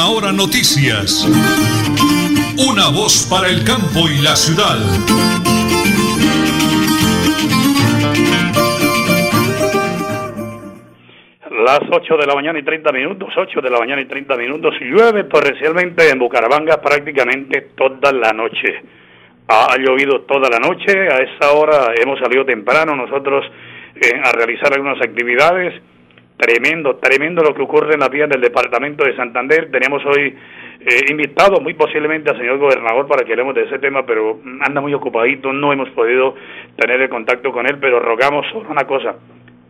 Última 0.00 0.16
Hora 0.16 0.32
Noticias. 0.32 1.28
Una 2.56 2.88
voz 2.88 3.26
para 3.28 3.48
el 3.48 3.64
campo 3.64 4.08
y 4.08 4.22
la 4.22 4.34
ciudad. 4.34 4.78
Las 11.50 11.80
8 11.90 12.16
de 12.16 12.26
la 12.26 12.34
mañana 12.34 12.58
y 12.58 12.62
30 12.62 12.92
minutos, 12.92 13.28
8 13.36 13.60
de 13.60 13.70
la 13.70 13.78
mañana 13.78 14.00
y 14.00 14.06
30 14.06 14.36
minutos, 14.36 14.74
llueve 14.80 15.24
torrencialmente 15.24 16.08
en 16.08 16.18
Bucaramanga 16.18 16.80
prácticamente 16.80 17.72
toda 17.76 18.12
la 18.12 18.32
noche. 18.32 18.82
Ha 19.48 19.76
llovido 19.76 20.22
toda 20.22 20.48
la 20.48 20.58
noche, 20.58 20.92
a 21.10 21.18
esa 21.18 21.52
hora 21.52 21.92
hemos 22.00 22.18
salido 22.20 22.46
temprano 22.46 22.96
nosotros 22.96 23.44
eh, 23.96 24.18
a 24.22 24.32
realizar 24.32 24.72
algunas 24.72 25.00
actividades. 25.02 25.89
Tremendo, 26.40 26.96
tremendo 26.96 27.42
lo 27.42 27.54
que 27.54 27.60
ocurre 27.60 27.92
en 27.92 28.00
la 28.00 28.08
vía 28.08 28.26
del 28.26 28.40
departamento 28.40 29.04
de 29.04 29.14
Santander. 29.14 29.70
Tenemos 29.70 30.02
hoy 30.06 30.34
eh, 30.80 31.04
invitado 31.10 31.60
muy 31.60 31.74
posiblemente 31.74 32.30
al 32.30 32.38
señor 32.38 32.56
gobernador 32.56 33.06
para 33.06 33.26
que 33.26 33.32
hablemos 33.32 33.54
de 33.54 33.64
ese 33.64 33.78
tema, 33.78 34.06
pero 34.06 34.40
anda 34.66 34.80
muy 34.80 34.94
ocupadito, 34.94 35.52
no 35.52 35.70
hemos 35.70 35.90
podido 35.90 36.34
tener 36.76 36.98
el 37.02 37.10
contacto 37.10 37.52
con 37.52 37.66
él, 37.66 37.76
pero 37.78 38.00
rogamos 38.00 38.46
solo 38.52 38.70
una 38.70 38.84
cosa, 38.84 39.16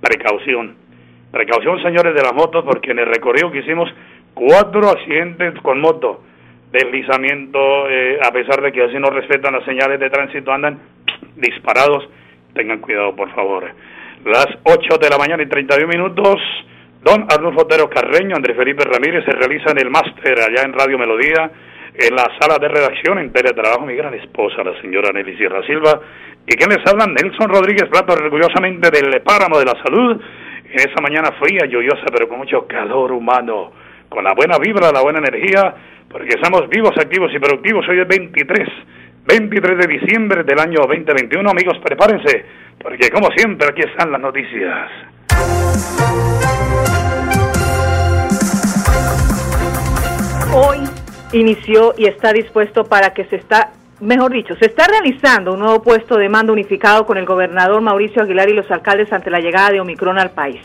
precaución. 0.00 0.76
Precaución, 1.32 1.82
señores 1.82 2.14
de 2.14 2.22
las 2.22 2.34
motos, 2.34 2.64
porque 2.64 2.92
en 2.92 3.00
el 3.00 3.06
recorrido 3.06 3.50
que 3.50 3.58
hicimos, 3.58 3.92
cuatro 4.32 4.90
accidentes 4.90 5.60
con 5.62 5.80
moto, 5.80 6.22
deslizamiento, 6.70 7.90
eh, 7.90 8.20
a 8.22 8.30
pesar 8.30 8.62
de 8.62 8.70
que 8.70 8.84
así 8.84 8.94
no 8.94 9.10
respetan 9.10 9.54
las 9.54 9.64
señales 9.64 9.98
de 9.98 10.08
tránsito, 10.08 10.52
andan 10.52 10.78
disparados. 11.34 12.08
Tengan 12.54 12.78
cuidado, 12.78 13.16
por 13.16 13.28
favor. 13.34 13.64
Las 14.24 14.48
8 14.64 14.98
de 15.00 15.08
la 15.08 15.16
mañana 15.16 15.42
y 15.42 15.46
31 15.46 15.88
minutos. 15.88 16.36
Don 17.02 17.24
Arnulfo 17.30 17.62
Otero 17.62 17.88
Carreño, 17.88 18.36
Andrés 18.36 18.54
Felipe 18.54 18.84
Ramírez 18.84 19.24
se 19.24 19.32
realizan 19.32 19.78
el 19.78 19.88
máster 19.88 20.38
allá 20.38 20.62
en 20.62 20.74
Radio 20.74 20.98
Melodía, 20.98 21.50
en 21.94 22.14
la 22.14 22.28
sala 22.38 22.58
de 22.58 22.68
redacción 22.68 23.18
en 23.18 23.32
Teletrabajo, 23.32 23.86
mi 23.86 23.94
gran 23.94 24.12
esposa, 24.12 24.62
la 24.62 24.78
señora 24.82 25.10
Nelly 25.10 25.38
Sierra 25.38 25.64
Silva. 25.66 26.00
¿Y 26.46 26.54
quién 26.54 26.68
les 26.68 26.86
habla? 26.86 27.06
Nelson 27.06 27.48
Rodríguez 27.48 27.88
Plato, 27.88 28.12
orgullosamente 28.12 28.90
del 28.90 29.22
Páramo 29.22 29.58
de 29.58 29.64
la 29.64 29.82
Salud. 29.82 30.20
En 30.66 30.78
esa 30.78 31.00
mañana 31.00 31.32
fría, 31.40 31.64
lluviosa, 31.64 32.04
pero 32.12 32.28
con 32.28 32.38
mucho 32.38 32.66
calor 32.66 33.12
humano, 33.12 33.72
con 34.10 34.22
la 34.22 34.34
buena 34.34 34.58
vibra, 34.58 34.92
la 34.92 35.00
buena 35.00 35.20
energía, 35.20 35.74
porque 36.10 36.34
estamos 36.36 36.68
vivos, 36.68 36.92
activos 36.98 37.32
y 37.34 37.38
productivos. 37.38 37.88
Hoy 37.88 38.00
es 38.00 38.06
23, 38.06 38.68
23 39.26 39.78
de 39.78 39.86
diciembre 39.86 40.44
del 40.44 40.58
año 40.58 40.80
2021. 40.86 41.48
Amigos, 41.50 41.78
prepárense, 41.82 42.44
porque 42.80 43.10
como 43.10 43.30
siempre 43.36 43.68
aquí 43.68 43.82
están 43.82 44.10
las 44.10 44.20
noticias. 44.20 44.90
Hoy 50.52 50.78
inició 51.32 51.94
y 51.96 52.06
está 52.06 52.32
dispuesto 52.32 52.84
para 52.84 53.14
que 53.14 53.24
se 53.26 53.36
está, 53.36 53.70
mejor 54.00 54.32
dicho, 54.32 54.56
se 54.56 54.66
está 54.66 54.86
realizando 54.88 55.52
un 55.52 55.60
nuevo 55.60 55.80
puesto 55.80 56.16
de 56.16 56.28
mando 56.28 56.52
unificado 56.52 57.06
con 57.06 57.18
el 57.18 57.24
gobernador 57.24 57.80
Mauricio 57.82 58.22
Aguilar 58.22 58.48
y 58.48 58.54
los 58.54 58.68
alcaldes 58.70 59.12
ante 59.12 59.30
la 59.30 59.38
llegada 59.38 59.70
de 59.70 59.80
Omicron 59.80 60.18
al 60.18 60.30
país. 60.30 60.60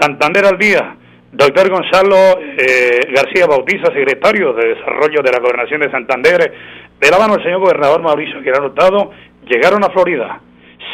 Santander 0.00 0.46
al 0.46 0.56
día. 0.56 0.96
Doctor 1.30 1.70
Gonzalo 1.70 2.16
eh, 2.40 3.12
García 3.14 3.46
Bautista, 3.46 3.92
secretario 3.92 4.54
de 4.54 4.74
Desarrollo 4.74 5.22
de 5.22 5.32
la 5.32 5.38
Gobernación 5.38 5.80
de 5.80 5.90
Santander, 5.90 6.52
de 6.98 7.10
la 7.10 7.18
mano 7.18 7.34
del 7.34 7.44
señor 7.44 7.60
gobernador 7.60 8.02
Mauricio 8.02 8.38
Aguilar 8.38 8.62
Hurtado, 8.62 9.10
llegaron 9.46 9.84
a 9.84 9.90
Florida. 9.90 10.40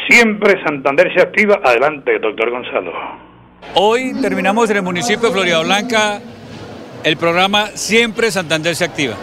Siempre 0.09 0.61
Santander 0.63 1.13
se 1.15 1.21
activa. 1.21 1.61
Adelante, 1.63 2.19
doctor 2.19 2.49
Gonzalo. 2.49 2.91
Hoy 3.75 4.19
terminamos 4.21 4.69
en 4.69 4.77
el 4.77 4.83
municipio 4.83 5.29
de 5.29 5.33
Florida 5.33 5.61
Blanca 5.61 6.19
el 7.03 7.15
programa 7.15 7.67
Siempre 7.67 8.31
Santander 8.31 8.75
se 8.75 8.83
activa. 8.83 9.15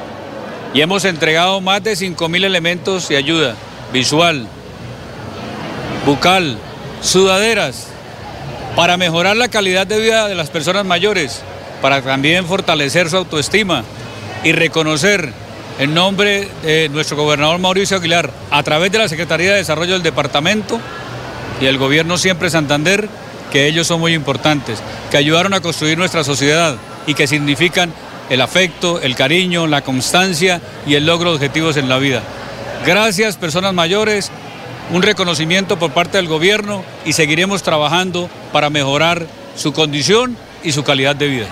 Y 0.73 0.81
hemos 0.81 1.05
entregado 1.05 1.61
más 1.61 1.85
de 1.85 1.93
5.000 1.93 2.45
elementos 2.45 3.09
de 3.09 3.19
ayuda 3.19 3.55
visual, 3.97 4.47
bucal, 6.05 6.59
sudaderas, 7.01 7.87
para 8.77 8.99
mejorar 8.99 9.39
la 9.39 9.49
calidad 9.49 9.87
de 9.87 9.99
vida 9.99 10.29
de 10.29 10.35
las 10.35 10.51
personas 10.51 10.85
mayores, 10.85 11.41
para 11.81 12.03
también 12.03 12.45
fortalecer 12.45 13.09
su 13.09 13.17
autoestima 13.17 13.85
y 14.45 14.53
reconocer 14.53 15.33
en 15.79 15.95
nombre 15.95 16.47
de 16.63 16.91
nuestro 16.91 17.17
gobernador 17.17 17.59
Mauricio 17.59 17.97
Aguilar, 17.97 18.31
a 18.51 18.63
través 18.63 18.93
de 18.93 18.99
la 18.99 19.09
Secretaría 19.09 19.53
de 19.53 19.57
Desarrollo 19.57 19.95
del 19.95 20.03
Departamento 20.03 20.79
y 21.63 21.65
el 21.65 21.79
Gobierno 21.79 22.19
Siempre 22.19 22.51
Santander, 22.51 23.09
que 23.51 23.67
ellos 23.67 23.87
son 23.87 23.99
muy 23.99 24.13
importantes, 24.13 24.79
que 25.11 25.17
ayudaron 25.17 25.55
a 25.55 25.61
construir 25.61 25.97
nuestra 25.97 26.23
sociedad 26.23 26.77
y 27.07 27.15
que 27.15 27.27
significan 27.27 27.95
el 28.29 28.43
afecto, 28.43 29.01
el 29.01 29.15
cariño, 29.15 29.67
la 29.67 29.81
constancia 29.81 30.61
y 30.87 30.97
el 30.97 31.07
logro 31.07 31.31
de 31.31 31.37
objetivos 31.37 31.79
en 31.79 31.89
la 31.89 31.97
vida. 31.97 32.23
Gracias, 32.87 33.37
personas 33.37 33.75
mayores, 33.75 34.31
un 34.93 35.03
reconocimiento 35.03 35.77
por 35.77 35.91
parte 35.91 36.19
del 36.19 36.29
gobierno 36.29 36.85
y 37.05 37.15
seguiremos 37.15 37.65
trabajando 37.65 38.31
para 38.53 38.71
mejorar 38.71 39.27
su 39.57 39.73
condición 39.73 40.37
y 40.63 40.71
su 40.71 40.85
calidad 40.85 41.17
de 41.17 41.27
vida 41.27 41.49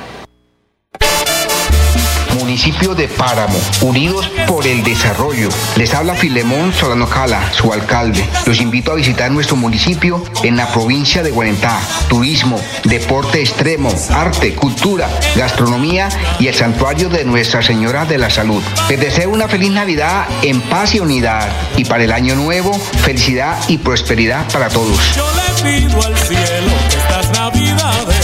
municipio 2.34 2.94
de 2.94 3.08
Páramo, 3.08 3.58
unidos 3.80 4.30
por 4.46 4.66
el 4.66 4.82
desarrollo. 4.84 5.48
Les 5.76 5.94
habla 5.94 6.14
Filemón 6.14 6.72
Solano 6.72 7.08
Cala, 7.08 7.52
su 7.52 7.72
alcalde. 7.72 8.28
Los 8.46 8.60
invito 8.60 8.92
a 8.92 8.94
visitar 8.94 9.30
nuestro 9.30 9.56
municipio 9.56 10.22
en 10.42 10.56
la 10.56 10.68
provincia 10.68 11.22
de 11.22 11.30
Guarentá. 11.30 11.80
Turismo, 12.08 12.60
deporte 12.84 13.40
extremo, 13.40 13.90
arte, 14.10 14.54
cultura, 14.54 15.08
gastronomía 15.36 16.08
y 16.38 16.48
el 16.48 16.54
santuario 16.54 17.08
de 17.08 17.24
Nuestra 17.24 17.62
Señora 17.62 18.04
de 18.04 18.18
la 18.18 18.30
Salud. 18.30 18.62
Les 18.88 19.00
deseo 19.00 19.30
una 19.30 19.48
feliz 19.48 19.70
Navidad 19.70 20.26
en 20.42 20.60
paz 20.62 20.94
y 20.94 21.00
unidad. 21.00 21.50
Y 21.76 21.84
para 21.84 22.04
el 22.04 22.12
año 22.12 22.34
nuevo, 22.34 22.72
felicidad 22.74 23.58
y 23.68 23.78
prosperidad 23.78 24.46
para 24.52 24.68
todos. 24.68 24.98
Yo 25.16 25.26
le 25.32 25.80
pido 25.80 26.02
al 26.02 26.16
cielo 26.16 26.72
estas 26.88 27.30
navidades 27.30 28.23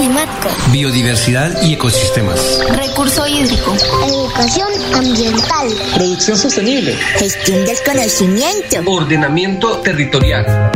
Climático. 0.00 0.48
Biodiversidad 0.72 1.62
y 1.62 1.74
ecosistemas. 1.74 2.58
Recurso 2.70 3.26
hídrico. 3.26 3.74
Educación 4.06 4.68
ambiental. 4.94 5.68
Producción 5.94 6.38
sostenible. 6.38 6.94
Gestión 7.18 7.66
del 7.66 7.76
conocimiento. 7.84 8.78
Ordenamiento 8.86 9.78
territorial. 9.80 10.70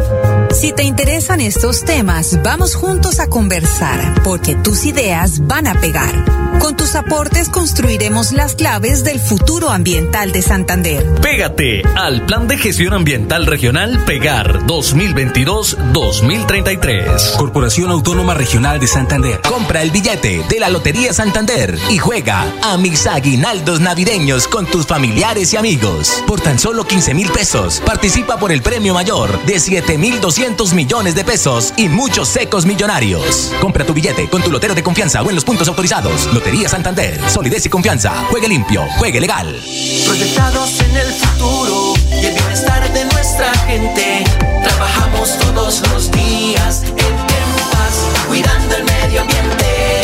Si 0.54 0.72
te 0.72 0.82
interesan 0.84 1.40
estos 1.40 1.84
temas, 1.84 2.38
vamos 2.44 2.76
juntos 2.76 3.18
a 3.18 3.26
conversar, 3.26 4.22
porque 4.22 4.54
tus 4.54 4.84
ideas 4.84 5.44
van 5.48 5.66
a 5.66 5.80
pegar. 5.80 6.14
Con 6.60 6.76
tus 6.76 6.94
aportes 6.94 7.48
construiremos 7.48 8.30
las 8.30 8.54
claves 8.54 9.02
del 9.02 9.18
futuro 9.18 9.70
ambiental 9.70 10.30
de 10.30 10.42
Santander. 10.42 11.04
Pégate 11.20 11.82
al 11.96 12.24
Plan 12.24 12.46
de 12.46 12.56
Gestión 12.56 12.94
Ambiental 12.94 13.46
Regional 13.46 14.04
Pegar 14.06 14.60
2022-2033. 14.60 17.36
Corporación 17.36 17.90
Autónoma 17.90 18.34
Regional 18.34 18.78
de 18.78 18.86
Santander. 18.86 19.40
Compra 19.40 19.82
el 19.82 19.90
billete 19.90 20.44
de 20.48 20.60
la 20.60 20.70
Lotería 20.70 21.12
Santander 21.12 21.76
y 21.90 21.98
juega 21.98 22.46
a 22.62 22.78
mis 22.78 23.08
aguinaldos 23.08 23.80
navideños 23.80 24.46
con 24.46 24.66
tus 24.66 24.86
familiares 24.86 25.52
y 25.52 25.56
amigos. 25.56 26.22
Por 26.28 26.40
tan 26.40 26.60
solo 26.60 26.86
15 26.86 27.12
mil 27.12 27.28
pesos, 27.30 27.82
participa 27.84 28.38
por 28.38 28.52
el 28.52 28.62
premio 28.62 28.94
mayor 28.94 29.44
de 29.44 29.58
7 29.58 29.98
mil 29.98 30.20
200 30.20 30.43
millones 30.44 31.14
de 31.14 31.24
pesos 31.24 31.72
y 31.78 31.88
muchos 31.88 32.28
secos 32.28 32.66
millonarios. 32.66 33.50
Compra 33.62 33.86
tu 33.86 33.94
billete 33.94 34.28
con 34.28 34.42
tu 34.42 34.50
lotero 34.50 34.74
de 34.74 34.82
confianza 34.82 35.22
o 35.22 35.28
en 35.30 35.34
los 35.34 35.42
puntos 35.42 35.68
autorizados. 35.68 36.26
Lotería 36.34 36.68
Santander. 36.68 37.18
Solidez 37.30 37.64
y 37.64 37.70
confianza. 37.70 38.12
Juegue 38.30 38.46
limpio. 38.46 38.86
Juegue 38.98 39.20
legal. 39.20 39.58
Proyectados 40.04 40.80
en 40.80 40.96
el 40.96 41.12
futuro 41.14 41.94
y 42.10 42.26
el 42.26 42.34
bienestar 42.34 42.92
de 42.92 43.06
nuestra 43.06 43.54
gente. 43.66 44.24
Trabajamos 44.62 45.38
todos 45.38 45.82
los 45.88 46.10
días 46.10 46.82
en, 46.82 46.98
en 46.98 47.70
paz, 47.72 48.26
cuidando 48.28 48.76
el 48.76 48.84
medio 48.84 49.22
ambiente. 49.22 50.02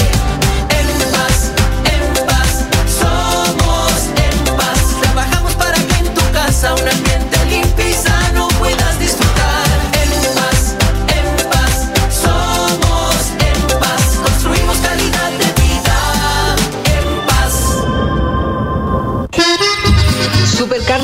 En 0.70 1.12
paz, 1.12 1.52
en 1.84 2.26
paz, 2.26 2.64
somos 2.98 3.92
en 4.16 4.56
paz. 4.56 5.00
Trabajamos 5.02 5.54
para 5.56 5.76
que 5.76 5.96
en 5.98 6.14
tu 6.14 6.22
casa 6.32 6.74
un 6.74 6.99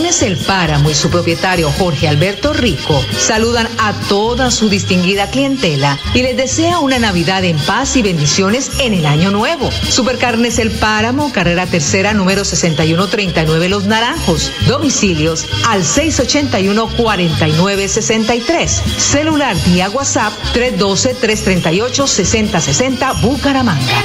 El 0.07 0.37
Páramo 0.37 0.89
y 0.89 0.95
su 0.95 1.11
propietario 1.11 1.69
Jorge 1.73 2.07
Alberto 2.07 2.53
Rico 2.53 3.05
saludan 3.19 3.67
a 3.79 3.93
toda 4.09 4.53
su 4.53 4.69
distinguida 4.69 5.29
clientela 5.31 5.99
y 6.15 6.23
les 6.23 6.37
desea 6.37 6.79
una 6.79 7.01
Navidad 7.01 7.43
en 7.43 7.59
paz 7.59 7.97
y 7.97 8.03
bendiciones 8.03 8.71
en 8.79 8.95
el 8.95 9.05
año 9.05 9.33
nuevo. 9.33 9.69
Supercarnes 9.73 10.61
El 10.61 10.71
Páramo, 10.71 11.33
carrera 11.33 11.67
tercera 11.67 12.15
número 12.15 12.45
6139 12.45 13.69
Los 13.69 13.87
Naranjos. 13.87 14.53
Domicilios 14.69 15.45
al 15.67 15.83
681-4963. 15.83 18.69
Celular 18.69 19.57
vía 19.67 19.91
WhatsApp 19.91 20.33
312-338-6060 20.55 23.23
Bucaramanga. 23.23 24.05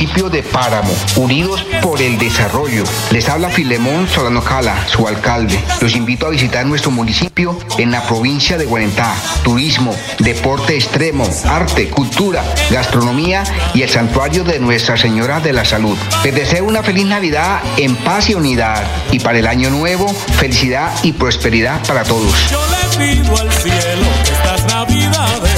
Municipio 0.00 0.30
de 0.30 0.42
Páramo, 0.42 0.94
unidos 1.16 1.62
por 1.82 2.00
el 2.00 2.18
desarrollo. 2.18 2.84
Les 3.10 3.28
habla 3.28 3.50
Filemón 3.50 4.08
Solano 4.08 4.42
Cala, 4.42 4.88
su 4.88 5.06
alcalde. 5.06 5.62
Los 5.82 5.94
invito 5.94 6.26
a 6.26 6.30
visitar 6.30 6.64
nuestro 6.64 6.90
municipio 6.90 7.58
en 7.76 7.90
la 7.90 8.02
provincia 8.04 8.56
de 8.56 8.64
Guarentá. 8.64 9.14
Turismo, 9.42 9.94
deporte 10.18 10.74
extremo, 10.74 11.28
arte, 11.44 11.90
cultura, 11.90 12.42
gastronomía 12.70 13.44
y 13.74 13.82
el 13.82 13.90
santuario 13.90 14.42
de 14.42 14.58
Nuestra 14.58 14.96
Señora 14.96 15.38
de 15.40 15.52
la 15.52 15.66
Salud. 15.66 15.98
Les 16.24 16.34
deseo 16.34 16.64
una 16.64 16.82
feliz 16.82 17.04
Navidad 17.04 17.60
en 17.76 17.94
paz 17.96 18.30
y 18.30 18.34
unidad. 18.34 18.82
Y 19.12 19.18
para 19.18 19.38
el 19.38 19.46
año 19.46 19.68
nuevo, 19.68 20.08
felicidad 20.08 20.94
y 21.02 21.12
prosperidad 21.12 21.86
para 21.86 22.04
todos. 22.04 22.32
Yo 22.50 22.58
pido 22.98 23.36
al 23.36 23.52
cielo 23.52 24.06
estas 24.24 24.64
navidades 24.64 25.49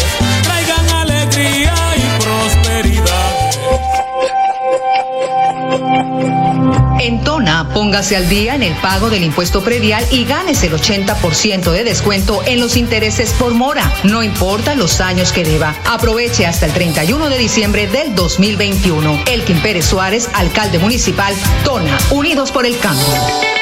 póngase 7.82 8.17
al 8.17 8.29
día 8.29 8.55
en 8.55 8.62
el 8.62 8.76
pago 8.76 9.11
del 9.11 9.25
impuesto 9.25 9.64
predial 9.64 10.06
y 10.12 10.25
ganes 10.25 10.62
el 10.62 10.73
80% 10.73 11.73
de 11.73 11.82
descuento 11.82 12.40
en 12.46 12.61
los 12.61 12.76
intereses 12.76 13.32
por 13.32 13.55
mora, 13.55 13.93
no 14.05 14.23
importa 14.23 14.76
los 14.76 15.00
años 15.00 15.32
que 15.32 15.43
deba. 15.43 15.75
Aproveche 15.84 16.46
hasta 16.46 16.67
el 16.67 16.73
31 16.73 17.29
de 17.29 17.38
diciembre 17.38 17.88
del 17.88 18.14
2021. 18.14 19.25
Elkin 19.26 19.61
Pérez 19.62 19.84
Suárez, 19.84 20.31
alcalde 20.32 20.79
municipal, 20.79 21.34
Tona, 21.64 21.99
Unidos 22.12 22.52
por 22.52 22.67
el 22.67 22.79
Cambio. 22.79 23.62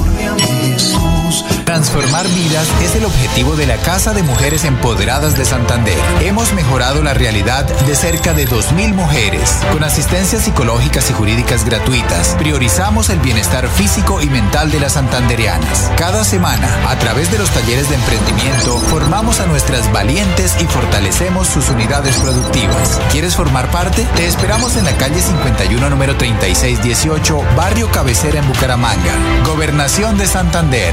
por 0.00 0.10
meu 0.12 0.34
Deus. 0.36 1.19
Transformar 1.64 2.26
vidas 2.28 2.66
es 2.82 2.96
el 2.96 3.04
objetivo 3.04 3.54
de 3.54 3.66
la 3.66 3.76
Casa 3.76 4.12
de 4.12 4.24
Mujeres 4.24 4.64
Empoderadas 4.64 5.38
de 5.38 5.44
Santander. 5.44 5.96
Hemos 6.20 6.52
mejorado 6.54 7.02
la 7.02 7.14
realidad 7.14 7.64
de 7.64 7.94
cerca 7.94 8.34
de 8.34 8.48
2.000 8.48 8.94
mujeres. 8.94 9.60
Con 9.72 9.84
asistencias 9.84 10.42
psicológicas 10.42 11.08
y 11.08 11.12
jurídicas 11.12 11.64
gratuitas, 11.64 12.34
priorizamos 12.36 13.10
el 13.10 13.20
bienestar 13.20 13.68
físico 13.68 14.20
y 14.20 14.28
mental 14.28 14.72
de 14.72 14.80
las 14.80 14.94
santanderianas. 14.94 15.92
Cada 15.96 16.24
semana, 16.24 16.68
a 16.88 16.98
través 16.98 17.30
de 17.30 17.38
los 17.38 17.50
talleres 17.50 17.88
de 17.88 17.94
emprendimiento, 17.94 18.78
formamos 18.78 19.38
a 19.38 19.46
nuestras 19.46 19.92
valientes 19.92 20.56
y 20.60 20.64
fortalecemos 20.64 21.46
sus 21.46 21.68
unidades 21.68 22.16
productivas. 22.16 23.00
¿Quieres 23.12 23.36
formar 23.36 23.70
parte? 23.70 24.04
Te 24.16 24.26
esperamos 24.26 24.76
en 24.76 24.84
la 24.84 24.96
calle 24.96 25.20
51, 25.20 25.90
número 25.90 26.16
3618, 26.16 27.40
Barrio 27.56 27.88
Cabecera 27.92 28.40
en 28.40 28.48
Bucaramanga. 28.48 29.14
Gobernación 29.44 30.18
de 30.18 30.26
Santander. 30.26 30.92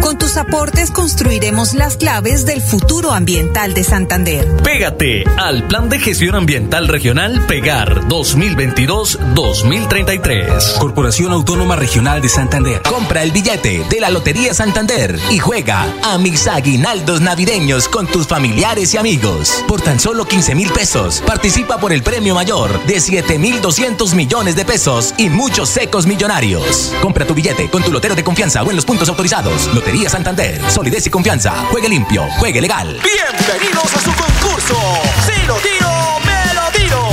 Con 0.00 0.16
tus 0.16 0.36
aportes 0.36 0.90
construiremos 0.90 1.74
las 1.74 1.96
claves 1.96 2.46
del 2.46 2.62
futuro 2.62 3.12
ambiental 3.12 3.74
de 3.74 3.82
Santander. 3.82 4.46
Pégate 4.62 5.24
al 5.36 5.64
Plan 5.64 5.88
de 5.88 5.98
Gestión 5.98 6.36
Ambiental 6.36 6.88
Regional 6.88 7.44
Pegar 7.46 8.02
2022-2033. 8.08 10.78
Corporación 10.78 11.32
Autónoma 11.32 11.76
Regional 11.76 12.22
de 12.22 12.28
Santander. 12.28 12.82
Compra 12.82 13.22
el 13.22 13.32
billete 13.32 13.84
de 13.90 14.00
la 14.00 14.10
Lotería 14.10 14.54
Santander 14.54 15.18
y 15.30 15.38
juega 15.38 15.86
a 16.02 16.18
mis 16.18 16.46
aguinaldos 16.46 17.20
navideños 17.20 17.88
con 17.88 18.06
tus 18.06 18.26
familiares 18.26 18.94
y 18.94 18.96
amigos. 18.96 19.64
Por 19.66 19.82
tan 19.82 19.98
solo 19.98 20.26
15 20.26 20.54
mil 20.54 20.70
pesos, 20.70 21.22
participa 21.26 21.78
por 21.78 21.92
el 21.92 22.02
premio 22.02 22.34
mayor 22.34 22.84
de 22.86 23.00
7 23.00 23.38
mil 23.38 23.60
200 23.60 24.14
millones 24.14 24.56
de 24.56 24.64
pesos 24.64 25.14
y 25.18 25.28
muchos 25.28 25.68
secos 25.68 26.06
millonarios. 26.06 26.92
Compra 27.02 27.26
tu 27.26 27.34
billete 27.34 27.68
con 27.68 27.82
tu 27.82 27.92
lotero 27.92 28.14
de 28.14 28.24
confianza 28.24 28.62
o 28.62 28.70
en 28.70 28.76
los 28.76 28.84
puntos 28.84 29.08
autorizados. 29.08 29.68
Lotería 29.74 29.87
Santander. 29.88 30.60
Solidez 30.70 31.06
y 31.06 31.10
confianza. 31.10 31.64
Juegue 31.70 31.88
limpio. 31.88 32.28
Juegue 32.38 32.60
legal. 32.60 33.00
Bienvenidos 33.02 33.94
a 33.94 34.00
su 34.00 34.12
concurso. 34.12 34.76
Si 35.24 35.46
lo 35.46 35.54
tiro, 35.56 35.90
me 36.26 36.54
lo 36.54 36.70
tiro. 36.72 37.08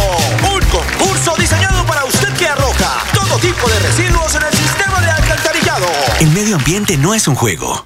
Un 0.53 0.61
concurso 0.65 1.33
diseñado 1.37 1.85
para 1.85 2.03
usted 2.03 2.33
que 2.33 2.47
arroja 2.47 3.01
todo 3.13 3.37
tipo 3.39 3.69
de 3.69 3.79
residuos 3.79 4.35
en 4.35 4.43
el 4.43 4.53
sistema 4.53 4.99
de 4.99 5.09
alcantarillado. 5.09 5.87
El 6.19 6.31
medio 6.31 6.57
ambiente 6.57 6.97
no 6.97 7.13
es 7.13 7.29
un 7.29 7.35
juego. 7.35 7.85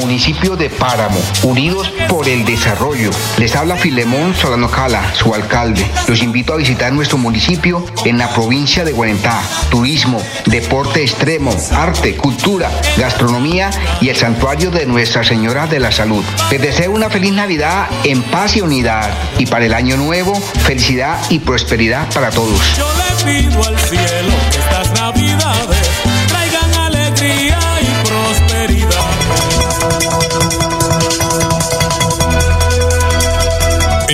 Municipio 0.00 0.56
de 0.56 0.70
Páramo, 0.70 1.20
unidos 1.42 1.92
por 2.08 2.26
el 2.26 2.46
desarrollo. 2.46 3.10
Les 3.36 3.54
habla 3.54 3.76
Filemón 3.76 4.34
Solano 4.34 4.70
Cala, 4.70 5.14
su 5.14 5.34
alcalde. 5.34 5.86
Los 6.08 6.22
invito 6.22 6.54
a 6.54 6.56
visitar 6.56 6.90
nuestro 6.90 7.18
municipio 7.18 7.84
en 8.06 8.16
la 8.16 8.32
provincia 8.32 8.82
de 8.82 8.92
Guarentá. 8.92 9.42
Turismo, 9.68 10.22
deporte 10.46 11.02
extremo, 11.02 11.54
arte, 11.72 12.16
cultura, 12.16 12.70
gastronomía 12.96 13.70
y 14.00 14.08
el 14.08 14.16
santuario 14.16 14.70
de 14.70 14.86
Nuestra 14.86 15.22
Señora 15.22 15.66
de 15.66 15.80
la 15.80 15.92
Salud. 15.92 16.24
Les 16.50 16.62
deseo 16.62 16.92
una 16.92 17.10
feliz 17.10 17.32
Navidad 17.32 17.88
en 18.04 18.22
paz 18.22 18.56
y 18.56 18.62
unidad. 18.62 19.12
Y 19.38 19.46
para 19.46 19.66
el 19.66 19.74
año 19.74 19.98
nuevo, 19.98 20.34
felicidad 20.64 21.18
y 21.28 21.40
prosperidad 21.40 22.10
para 22.14 22.30
todos. 22.30 22.58
Yo 22.76 22.86
al 22.88 23.78
cielo 23.78 24.32
estas 24.50 24.92
navidades 24.92 25.79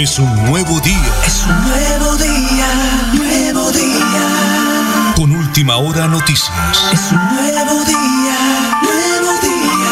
Es 0.06 0.20
un 0.20 0.32
nuevo 0.44 0.78
día. 0.82 1.12
Es 1.26 1.44
un 1.48 1.64
nuevo 1.64 2.16
día, 2.16 2.68
nuevo 3.12 3.72
día. 3.72 5.14
Con 5.16 5.32
última 5.32 5.78
hora 5.78 6.06
noticias. 6.06 6.88
Es 6.92 7.10
un 7.10 7.18
nuevo 7.34 7.84
día, 7.84 8.36
nuevo 8.82 9.32
día. 9.42 9.90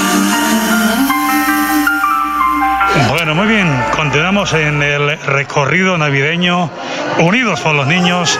Bueno, 3.09 3.35
muy 3.35 3.49
bien, 3.49 3.67
continuamos 3.97 4.53
en 4.53 4.85
el 4.85 5.19
recorrido 5.19 5.99
navideño 5.99 6.71
Unidos 7.19 7.59
por 7.59 7.75
los 7.75 7.89
Niños 7.89 8.39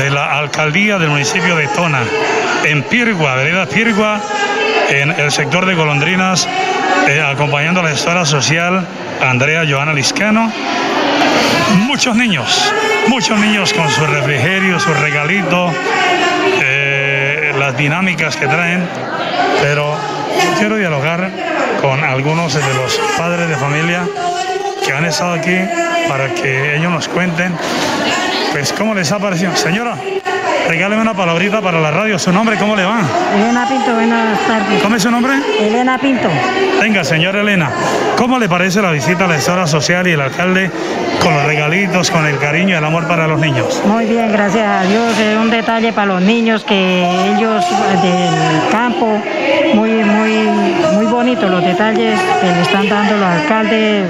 de 0.00 0.10
la 0.10 0.36
Alcaldía 0.36 0.98
del 0.98 1.10
municipio 1.10 1.54
de 1.54 1.68
Tona, 1.68 2.02
en 2.64 2.82
Pirgua, 2.82 3.36
vereda 3.36 3.66
Pirgua, 3.66 4.20
en 4.88 5.12
el 5.12 5.30
sector 5.30 5.66
de 5.66 5.76
Golondrinas, 5.76 6.48
eh, 7.06 7.22
acompañando 7.22 7.78
a 7.78 7.84
la 7.84 7.90
gestora 7.90 8.26
social 8.26 8.84
Andrea 9.20 9.64
Joana 9.68 9.92
Liscano. 9.92 10.52
Muchos 11.86 12.16
niños, 12.16 12.72
muchos 13.08 13.38
niños 13.38 13.72
con 13.72 13.90
su 13.90 14.06
refrigerio, 14.06 14.78
su 14.78 14.92
regalito, 14.94 15.72
eh, 16.62 17.52
las 17.58 17.76
dinámicas 17.76 18.36
que 18.36 18.46
traen, 18.46 18.86
pero 19.60 19.96
quiero 20.58 20.76
dialogar 20.76 21.30
con 21.80 22.02
algunos 22.04 22.54
de 22.54 22.74
los 22.74 23.00
padres 23.16 23.48
de 23.48 23.56
familia 23.56 24.06
que 24.84 24.92
han 24.92 25.04
estado 25.04 25.32
aquí 25.32 25.58
para 26.08 26.32
que 26.34 26.76
ellos 26.76 26.90
nos 26.90 27.08
cuenten, 27.08 27.56
pues, 28.52 28.72
cómo 28.72 28.94
les 28.94 29.10
ha 29.12 29.18
parecido. 29.18 29.54
Señora, 29.56 29.96
regáleme 30.68 31.02
una 31.02 31.14
palabrita 31.14 31.60
para 31.60 31.80
la 31.80 31.90
radio. 31.90 32.18
¿Su 32.18 32.32
nombre 32.32 32.56
cómo 32.56 32.76
le 32.76 32.84
va? 32.84 33.00
Elena 33.34 33.66
Pinto, 33.68 33.94
buenas 33.94 34.38
tardes. 34.46 34.82
¿Cómo 34.82 34.96
es 34.96 35.02
su 35.02 35.10
nombre? 35.10 35.34
Elena 35.60 35.98
Pinto. 35.98 36.28
Venga, 36.80 37.04
señora 37.04 37.40
Elena, 37.40 37.70
¿cómo 38.16 38.38
le 38.38 38.48
parece 38.48 38.82
la 38.82 38.90
visita 38.90 39.24
a 39.24 39.28
la 39.28 39.34
gestora 39.34 39.66
social 39.66 40.06
y 40.06 40.12
el 40.12 40.20
alcalde 40.20 40.70
con 41.22 41.34
los 41.34 41.44
regalitos, 41.44 42.10
con 42.10 42.26
el 42.26 42.38
cariño 42.38 42.74
y 42.74 42.78
el 42.78 42.84
amor 42.84 43.06
para 43.08 43.26
los 43.26 43.40
niños? 43.40 43.82
Muy 43.86 44.06
bien, 44.06 44.30
gracias 44.30 44.66
a 44.66 44.82
Dios. 44.86 45.18
Es 45.18 45.36
un 45.38 45.50
detalle 45.50 45.92
para 45.92 46.06
los 46.14 46.22
niños 46.22 46.64
que 46.64 47.04
ellos 47.34 47.64
del 48.02 48.70
campo, 48.70 49.22
muy, 49.74 49.90
muy, 49.90 50.32
muy 50.92 51.06
bonito 51.06 51.48
los 51.48 51.64
detalles 51.64 52.20
que 52.40 52.46
le 52.46 52.62
están 52.62 52.88
dando 52.88 53.16
los 53.16 53.28
alcaldes. 53.28 54.06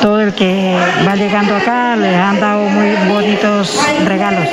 Todo 0.00 0.20
el 0.20 0.34
que 0.34 0.76
va 1.06 1.14
llegando 1.16 1.56
acá 1.56 1.96
les 1.96 2.14
han 2.14 2.40
dado 2.40 2.62
muy 2.68 2.94
bonitos 3.08 3.78
regalos. 4.04 4.46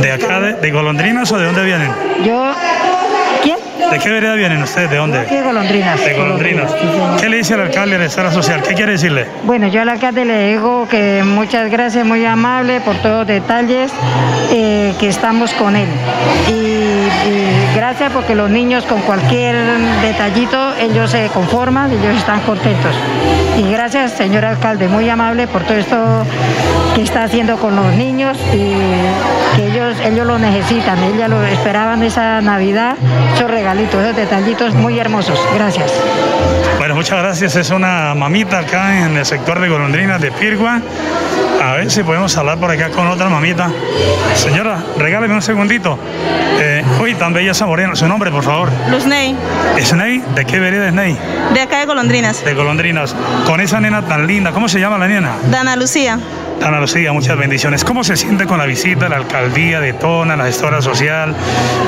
¿De 0.00 0.12
acá, 0.12 0.40
de, 0.40 0.54
de 0.54 0.70
Golondrinas 0.70 1.30
o 1.32 1.38
de 1.38 1.44
dónde 1.46 1.64
vienen? 1.64 1.90
Yo, 2.24 2.52
¿quién? 3.42 3.58
¿De 3.90 3.98
qué 3.98 4.08
vereda 4.08 4.34
vienen 4.34 4.62
ustedes? 4.62 4.88
¿De 4.90 4.96
dónde? 4.96 5.18
Aquí 5.18 5.34
de 5.34 5.42
Golondrinas. 5.42 6.04
De 6.04 6.14
Golondrinas. 6.14 6.70
Sí, 6.72 6.78
señor. 6.78 7.20
¿Qué 7.20 7.28
le 7.28 7.36
dice 7.38 7.54
el 7.54 7.60
alcalde 7.60 7.92
de 7.92 7.98
la 7.98 8.04
esfera 8.06 8.32
social? 8.32 8.62
¿Qué 8.62 8.74
quiere 8.74 8.92
decirle? 8.92 9.26
Bueno, 9.44 9.68
yo 9.68 9.82
al 9.82 9.88
alcalde 9.88 10.24
le 10.24 10.50
digo 10.50 10.86
que 10.88 11.22
muchas 11.24 11.70
gracias, 11.70 12.06
muy 12.06 12.24
amable 12.24 12.80
por 12.80 12.96
todos 12.96 13.18
los 13.18 13.26
detalles, 13.26 13.92
eh, 14.52 14.94
que 14.98 15.08
estamos 15.08 15.52
con 15.54 15.76
él. 15.76 15.88
Y, 16.48 16.99
y 17.26 17.76
gracias 17.76 18.12
porque 18.12 18.34
los 18.34 18.50
niños 18.50 18.84
con 18.84 19.00
cualquier 19.02 19.56
detallito, 20.02 20.74
ellos 20.76 21.10
se 21.10 21.28
conforman, 21.28 21.90
ellos 21.92 22.16
están 22.16 22.40
contentos. 22.40 22.94
Y 23.58 23.70
gracias, 23.70 24.12
señor 24.12 24.44
alcalde, 24.44 24.88
muy 24.88 25.08
amable 25.08 25.46
por 25.46 25.62
todo 25.62 25.76
esto 25.76 26.24
que 26.94 27.02
está 27.02 27.24
haciendo 27.24 27.56
con 27.56 27.76
los 27.76 27.94
niños 27.94 28.38
y 28.52 28.74
que 29.56 29.66
ellos, 29.66 29.96
ellos 30.02 30.26
lo 30.26 30.38
necesitan, 30.38 30.98
ellos 31.02 31.28
lo 31.28 31.44
esperaban 31.44 32.02
esa 32.02 32.40
Navidad, 32.40 32.96
esos 33.34 33.50
regalitos, 33.50 34.02
esos 34.02 34.16
detallitos 34.16 34.74
muy 34.74 34.98
hermosos. 34.98 35.38
Gracias. 35.54 35.92
Bueno, 36.78 36.94
muchas 36.94 37.18
gracias. 37.18 37.56
Es 37.56 37.70
una 37.70 38.14
mamita 38.14 38.60
acá 38.60 39.04
en 39.04 39.16
el 39.18 39.26
sector 39.26 39.60
de 39.60 39.68
Golondrinas 39.68 40.20
de 40.20 40.30
Pirgua. 40.32 40.80
A 41.62 41.74
ver 41.74 41.90
si 41.90 42.02
podemos 42.02 42.34
hablar 42.38 42.58
por 42.58 42.70
acá 42.70 42.88
con 42.90 43.06
otra 43.06 43.28
mamita. 43.28 43.70
Señora, 44.34 44.78
regáleme 44.96 45.34
un 45.34 45.42
segundito. 45.42 45.98
Eh, 46.58 46.82
uy, 47.00 47.14
tan 47.14 47.32
bella 47.34 47.52
esa 47.52 47.66
morena. 47.66 47.94
Su 47.94 48.08
nombre, 48.08 48.30
por 48.30 48.42
favor. 48.42 48.70
Luz 48.90 49.06
Ney, 49.06 49.36
¿Es 49.78 49.92
Ney? 49.92 50.22
¿De 50.34 50.44
qué 50.46 50.58
vereda 50.58 50.88
es 50.88 50.94
Ney? 50.94 51.16
de 51.52 51.60
acá 51.60 51.80
de 51.80 51.86
Golondrinas. 51.86 52.44
De 52.44 52.54
Golondrinas. 52.54 53.14
Con 53.46 53.60
esa 53.60 53.78
nena 53.80 54.02
tan 54.02 54.26
linda. 54.26 54.52
¿Cómo 54.52 54.68
se 54.68 54.80
llama 54.80 54.96
la 54.96 55.06
nena? 55.08 55.32
Dana 55.50 55.76
Lucía. 55.76 56.18
Ana 56.62 56.78
Lucía, 56.78 57.10
muchas 57.12 57.38
bendiciones. 57.38 57.84
¿Cómo 57.84 58.04
se 58.04 58.16
siente 58.18 58.44
con 58.46 58.58
la 58.58 58.66
visita 58.66 59.08
la 59.08 59.16
alcaldía 59.16 59.80
de 59.80 59.94
Tona, 59.94 60.36
la 60.36 60.44
gestora 60.44 60.82
social, 60.82 61.34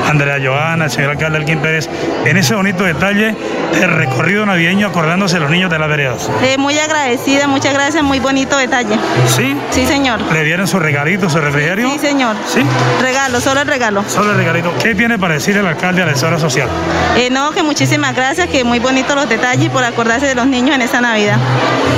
Andrea 0.09 0.37
Joana, 0.43 0.85
el 0.85 0.91
señor 0.91 1.11
alcalde 1.11 1.37
Elkin 1.37 1.59
Pérez, 1.59 1.87
en 2.25 2.37
ese 2.37 2.55
bonito 2.55 2.83
detalle 2.83 3.35
del 3.79 3.91
recorrido 3.91 4.47
navideño 4.47 4.87
acordándose 4.87 5.35
de 5.35 5.41
los 5.41 5.51
niños 5.51 5.69
de 5.69 5.77
las 5.77 5.87
veredas? 5.87 6.27
Eh, 6.41 6.57
muy 6.57 6.79
agradecida, 6.79 7.45
muchas 7.47 7.71
gracias, 7.75 8.03
muy 8.03 8.19
bonito 8.19 8.57
detalle. 8.57 8.97
¿Sí? 9.27 9.55
Sí, 9.71 9.85
señor. 9.85 10.21
¿Le 10.31 10.43
dieron 10.43 10.67
su 10.67 10.79
regalito, 10.79 11.29
su 11.29 11.39
refrigerio? 11.39 11.89
Sí, 11.89 11.99
señor. 11.99 12.35
¿Sí? 12.47 12.61
Regalo, 13.01 13.39
solo 13.41 13.61
el 13.61 13.67
regalo. 13.67 14.03
Solo 14.07 14.31
el 14.31 14.37
regalito. 14.37 14.73
¿Qué 14.81 14.93
tiene 14.95 15.17
para 15.17 15.35
decir 15.35 15.57
el 15.57 15.65
alcalde 15.65 16.03
a 16.03 16.05
la 16.05 16.11
gestora 16.11 16.39
social? 16.39 16.69
Eh, 17.15 17.29
no, 17.31 17.51
que 17.51 17.63
muchísimas 17.63 18.15
gracias, 18.15 18.47
que 18.47 18.63
muy 18.63 18.79
bonitos 18.79 19.15
los 19.15 19.27
detalles 19.27 19.69
por 19.69 19.83
acordarse 19.83 20.27
de 20.27 20.35
los 20.35 20.47
niños 20.47 20.75
en 20.75 20.81
esta 20.83 21.01
Navidad. 21.01 21.37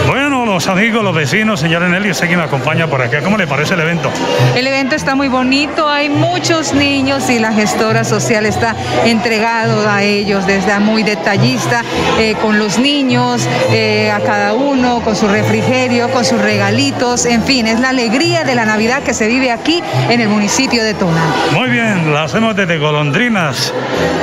Bueno, 0.08 0.25
los 0.56 0.68
amigos, 0.68 1.04
los 1.04 1.14
vecinos, 1.14 1.60
señor 1.60 1.84
Enelio, 1.84 2.14
sé 2.14 2.30
que 2.30 2.38
me 2.38 2.44
acompaña 2.44 2.88
por 2.88 3.02
acá. 3.02 3.22
¿Cómo 3.22 3.36
le 3.36 3.46
parece 3.46 3.74
el 3.74 3.82
evento? 3.82 4.10
El 4.56 4.66
evento 4.66 4.96
está 4.96 5.14
muy 5.14 5.28
bonito, 5.28 5.90
hay 5.90 6.08
muchos 6.08 6.74
niños 6.74 7.30
y 7.30 7.40
la 7.40 7.52
gestora 7.52 8.06
social 8.06 8.46
está 8.46 8.74
entregado 9.04 9.86
a 9.90 10.04
ellos 10.04 10.48
desde 10.48 10.80
muy 10.80 11.04
detallista 11.04 11.84
eh, 12.18 12.36
con 12.42 12.58
los 12.58 12.80
niños, 12.80 13.46
eh, 13.70 14.10
a 14.12 14.22
cada 14.22 14.54
uno, 14.54 15.02
con 15.02 15.18
su 15.18 15.28
refrigerio, 15.28 16.10
con 16.10 16.24
sus 16.24 16.40
regalitos, 16.40 17.26
en 17.26 17.44
fin, 17.44 17.68
es 17.68 17.82
la 17.82 17.90
alegría 17.90 18.46
de 18.46 18.56
la 18.56 18.64
Navidad 18.64 19.04
que 19.04 19.14
se 19.14 19.28
vive 19.28 19.52
aquí 19.52 19.84
en 20.10 20.22
el 20.22 20.30
municipio 20.30 20.86
de 20.86 20.94
Tona. 20.94 21.22
Muy 21.52 21.70
bien, 21.70 22.14
la 22.14 22.24
hacemos 22.24 22.56
desde 22.56 22.78
Golondrinas 22.78 23.74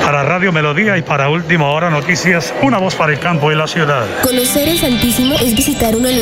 para 0.03 0.23
Radio 0.23 0.51
Melodía 0.51 0.97
y 0.97 1.03
para 1.03 1.29
Última 1.29 1.71
Hora 1.71 1.91
Noticias, 1.91 2.55
una 2.63 2.79
voz 2.79 2.95
para 2.95 3.13
el 3.13 3.19
campo 3.19 3.53
y 3.53 3.55
la 3.55 3.67
ciudad. 3.67 4.07
Conocer 4.23 4.67
el 4.71 4.79
Santísimo 4.79 5.35
es 5.35 5.55
visitar 5.55 5.95
uno 5.95 6.09
de 6.09 6.22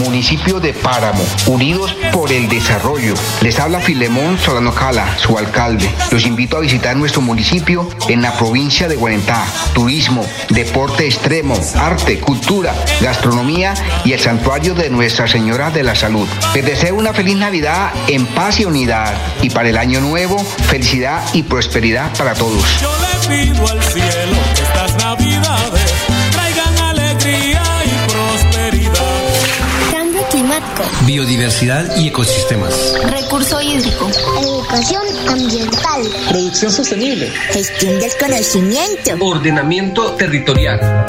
Municipio 0.00 0.60
de 0.60 0.72
Páramo, 0.72 1.24
unidos 1.46 1.96
por 2.12 2.30
el 2.30 2.48
desarrollo. 2.48 3.14
Les 3.40 3.58
habla 3.58 3.80
Filemón 3.80 4.38
Solano 4.38 4.74
Cala, 4.74 5.18
su 5.18 5.36
alcalde. 5.38 5.90
Los 6.10 6.26
invito 6.26 6.56
a 6.56 6.60
visitar 6.60 6.96
nuestro 6.96 7.20
municipio 7.20 7.88
en 8.08 8.22
la 8.22 8.36
provincia 8.36 8.86
de 8.86 8.96
Guarentá. 8.96 9.44
Turismo, 9.72 10.24
deporte 10.50 11.06
extremo, 11.06 11.58
arte, 11.76 12.20
cultura, 12.20 12.74
gastronomía 13.00 13.74
y 14.04 14.12
el 14.12 14.20
santuario 14.20 14.74
de 14.74 14.90
Nuestra 14.90 15.26
Señora 15.26 15.70
de 15.70 15.82
la 15.82 15.94
Salud. 15.94 16.28
Les 16.54 16.64
deseo 16.64 16.94
una 16.94 17.12
feliz 17.12 17.36
Navidad 17.36 17.92
en 18.06 18.26
paz 18.26 18.60
y 18.60 18.64
unidad. 18.64 19.14
Y 19.42 19.50
para 19.50 19.68
el 19.68 19.78
año 19.78 20.00
nuevo, 20.00 20.38
felicidad 20.38 21.22
y 21.32 21.42
prosperidad 21.42 22.16
para 22.16 22.34
todos. 22.34 22.64
Biodiversidad 31.14 31.96
y 31.96 32.08
ecosistemas. 32.08 32.92
Recurso 33.04 33.62
hídrico. 33.62 34.10
Educación 34.42 35.02
ambiental. 35.28 36.02
Producción 36.28 36.72
sostenible. 36.72 37.30
Gestión 37.52 38.00
del 38.00 38.10
conocimiento. 38.18 39.24
Ordenamiento 39.24 40.14
territorial. 40.14 41.04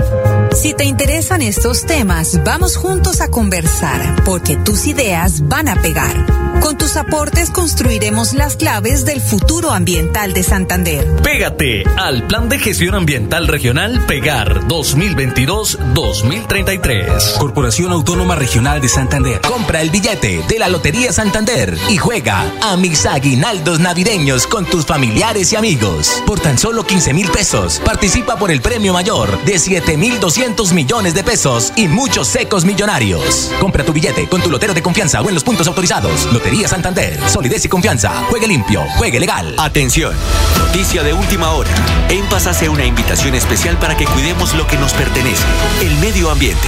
Si 0.66 0.74
te 0.74 0.84
interesan 0.84 1.44
estos 1.44 1.86
temas, 1.86 2.44
vamos 2.44 2.76
juntos 2.76 3.22
a 3.22 3.30
conversar, 3.30 4.24
porque 4.26 4.56
tus 4.56 4.88
ideas 4.88 5.48
van 5.48 5.68
a 5.68 5.80
pegar. 5.80 6.26
Con 6.60 6.76
tus 6.76 6.98
aportes 6.98 7.52
construiremos 7.52 8.34
las 8.34 8.56
claves 8.56 9.06
del 9.06 9.22
futuro 9.22 9.70
ambiental 9.70 10.34
de 10.34 10.42
Santander. 10.42 11.06
Pégate 11.22 11.84
al 11.98 12.26
Plan 12.26 12.50
de 12.50 12.58
Gestión 12.58 12.96
Ambiental 12.96 13.48
Regional 13.48 14.04
Pegar 14.08 14.62
2022-2033. 14.62 17.38
Corporación 17.38 17.92
Autónoma 17.92 18.34
Regional 18.34 18.82
de 18.82 18.90
Santander. 18.90 19.42
Compra 19.42 19.84
el 19.84 19.92
billete 19.92 20.42
de 20.50 20.58
la 20.58 20.68
Lotería 20.68 21.14
Santander 21.14 21.78
y 21.90 21.98
juega 21.98 22.52
a 22.64 22.76
mis 22.78 23.06
aguinaldos 23.06 23.80
navideños 23.80 24.48
con 24.48 24.66
tus 24.66 24.88
familiares 24.88 25.54
y 25.54 25.58
amigos. 25.58 26.24
Por 26.26 26.40
tan 26.40 26.58
solo 26.58 26.88
15 26.88 27.14
mil 27.14 27.30
pesos, 27.30 27.80
participa 27.86 28.38
por 28.38 28.50
el 28.50 28.62
premio 28.62 28.94
mayor 28.94 29.46
de 29.46 29.60
7 29.60 29.96
mil 29.98 30.20
200 30.20 30.55
millones 30.56 31.14
de 31.14 31.24
pesos 31.24 31.74
y 31.76 31.88
muchos 31.88 32.28
secos 32.28 32.64
millonarios. 32.64 33.52
Compra 33.60 33.84
tu 33.84 33.92
billete 33.92 34.28
con 34.30 34.42
tu 34.42 34.50
lotero 34.50 34.74
de 34.74 34.82
confianza 34.82 35.22
o 35.22 35.28
en 35.28 35.34
los 35.34 35.44
puntos 35.44 35.68
autorizados. 35.68 36.32
Lotería 36.32 36.68
Santander. 36.68 37.20
Solidez 37.30 37.66
y 37.66 37.70
confianza. 37.70 38.24
Juegue 38.30 38.48
limpio. 38.48 38.84
Juegue 38.98 39.20
legal. 39.20 39.54
Atención, 39.58 40.16
noticia 40.58 41.04
de 41.04 41.14
última 41.14 41.52
hora. 41.52 41.70
En 42.10 42.26
Paz 42.28 42.48
hace 42.48 42.70
una 42.70 42.86
invitación 42.86 43.36
especial 43.36 43.78
para 43.78 43.98
que 43.98 44.06
cuidemos 44.06 44.54
lo 44.56 44.66
que 44.66 44.78
nos 44.78 44.94
pertenece, 44.94 45.44
el 45.82 45.94
medio 45.98 46.32
ambiente. 46.32 46.68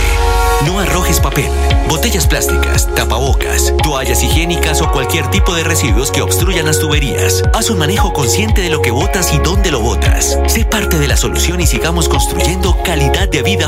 No 0.66 0.80
arrojes 0.80 1.20
papel, 1.20 1.52
botellas 1.88 2.26
plásticas, 2.26 2.94
tapabocas, 2.96 3.74
toallas 3.84 4.24
higiénicas 4.24 4.82
o 4.82 4.92
cualquier 4.92 5.30
tipo 5.30 5.54
de 5.54 5.64
residuos 5.64 6.10
que 6.10 6.22
obstruyan 6.24 6.66
las 6.66 6.80
tuberías. 6.80 7.44
Haz 7.54 7.70
un 7.70 7.78
manejo 7.78 8.12
consciente 8.12 8.62
de 8.62 8.72
lo 8.72 8.82
que 8.82 8.90
botas 8.90 9.32
y 9.34 9.38
dónde 9.38 9.70
lo 9.70 9.82
botas. 9.82 10.40
Sé 10.48 10.66
parte 10.66 10.98
de 10.98 11.08
la 11.08 11.16
solución 11.16 11.62
y 11.62 11.68
sigamos 11.68 12.10
construyendo 12.10 12.76
calidad 12.84 13.30
de 13.30 13.44
vida 13.44 13.68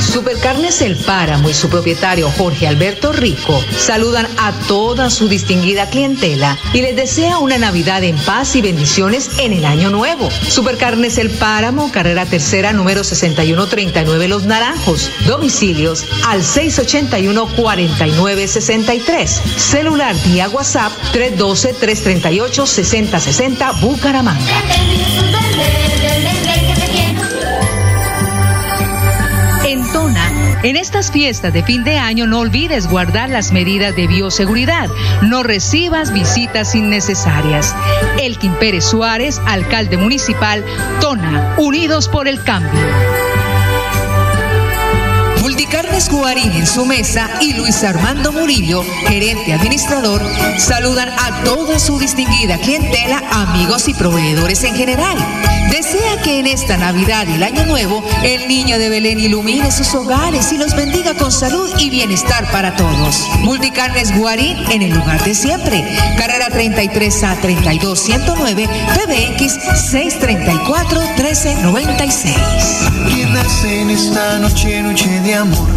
Supercarnes 0.00 0.82
El 0.82 0.96
Páramo 0.96 1.48
y 1.48 1.54
su 1.54 1.68
propietario 1.68 2.28
Jorge 2.30 2.66
Alberto 2.66 3.12
Rico 3.12 3.62
saludan 3.78 4.26
a 4.38 4.50
toda 4.66 5.10
su 5.10 5.28
distinguida 5.28 5.88
clientela 5.90 6.58
y 6.72 6.82
les 6.82 6.96
desea 6.96 7.38
una 7.38 7.58
Navidad 7.58 8.02
en 8.02 8.16
paz 8.16 8.56
y 8.56 8.62
bendiciones 8.62 9.30
en 9.38 9.52
el 9.52 9.64
año 9.64 9.90
nuevo. 9.90 10.28
Supercarnes 10.30 11.18
El 11.18 11.30
Páramo, 11.30 11.92
carrera 11.92 12.26
tercera 12.26 12.72
número 12.72 13.04
6139 13.04 14.26
Los 14.28 14.42
Naranjos. 14.44 15.10
Domicilios 15.26 16.04
al 16.26 16.42
681-4963. 16.42 19.26
Celular 19.26 20.16
vía 20.24 20.48
WhatsApp 20.48 20.90
312-338-6060 21.12 23.80
Bucaramanga. 23.80 24.40
En 30.62 30.76
estas 30.76 31.10
fiestas 31.10 31.52
de 31.52 31.62
fin 31.62 31.84
de 31.84 31.98
año 31.98 32.26
no 32.26 32.40
olvides 32.40 32.88
guardar 32.88 33.28
las 33.28 33.52
medidas 33.52 33.94
de 33.94 34.06
bioseguridad. 34.06 34.88
No 35.22 35.42
recibas 35.42 36.12
visitas 36.12 36.74
innecesarias. 36.74 37.74
Elkin 38.20 38.54
Pérez 38.54 38.84
Suárez, 38.84 39.40
alcalde 39.46 39.96
municipal, 39.96 40.64
Tona, 41.00 41.54
Unidos 41.58 42.08
por 42.08 42.28
el 42.28 42.42
Cambio. 42.42 43.27
Guarín 46.18 46.50
en 46.52 46.66
su 46.66 46.84
mesa 46.84 47.30
y 47.40 47.52
Luis 47.52 47.84
Armando 47.84 48.32
Murillo, 48.32 48.82
gerente 49.06 49.52
administrador, 49.52 50.20
saludan 50.58 51.08
a 51.10 51.44
toda 51.44 51.78
su 51.78 51.96
distinguida 51.98 52.58
clientela, 52.58 53.22
amigos 53.30 53.86
y 53.86 53.94
proveedores 53.94 54.64
en 54.64 54.74
general. 54.74 55.16
Desea 55.70 56.20
que 56.22 56.40
en 56.40 56.46
esta 56.46 56.76
Navidad 56.76 57.26
y 57.28 57.34
el 57.34 57.42
Año 57.42 57.66
Nuevo 57.66 58.02
el 58.24 58.48
niño 58.48 58.78
de 58.78 58.88
Belén 58.88 59.20
ilumine 59.20 59.70
sus 59.70 59.94
hogares 59.94 60.50
y 60.52 60.58
los 60.58 60.74
bendiga 60.74 61.14
con 61.14 61.30
salud 61.30 61.70
y 61.78 61.90
bienestar 61.90 62.50
para 62.50 62.74
todos. 62.74 63.28
Multicarnes 63.40 64.16
Guarín 64.16 64.56
en 64.72 64.82
el 64.82 64.90
lugar 64.90 65.22
de 65.24 65.34
siempre. 65.34 65.84
Carrera 66.16 66.48
33 66.50 67.22
a 67.22 67.36
32 67.36 68.00
109 68.00 68.66
PBX 68.66 69.52
634 69.90 71.00
1396. 71.16 72.36
Que 73.08 73.26
nace 73.26 73.80
en 73.82 73.90
esta 73.90 74.38
noche, 74.38 74.82
noche 74.82 75.20
de 75.20 75.34
amor. 75.34 75.68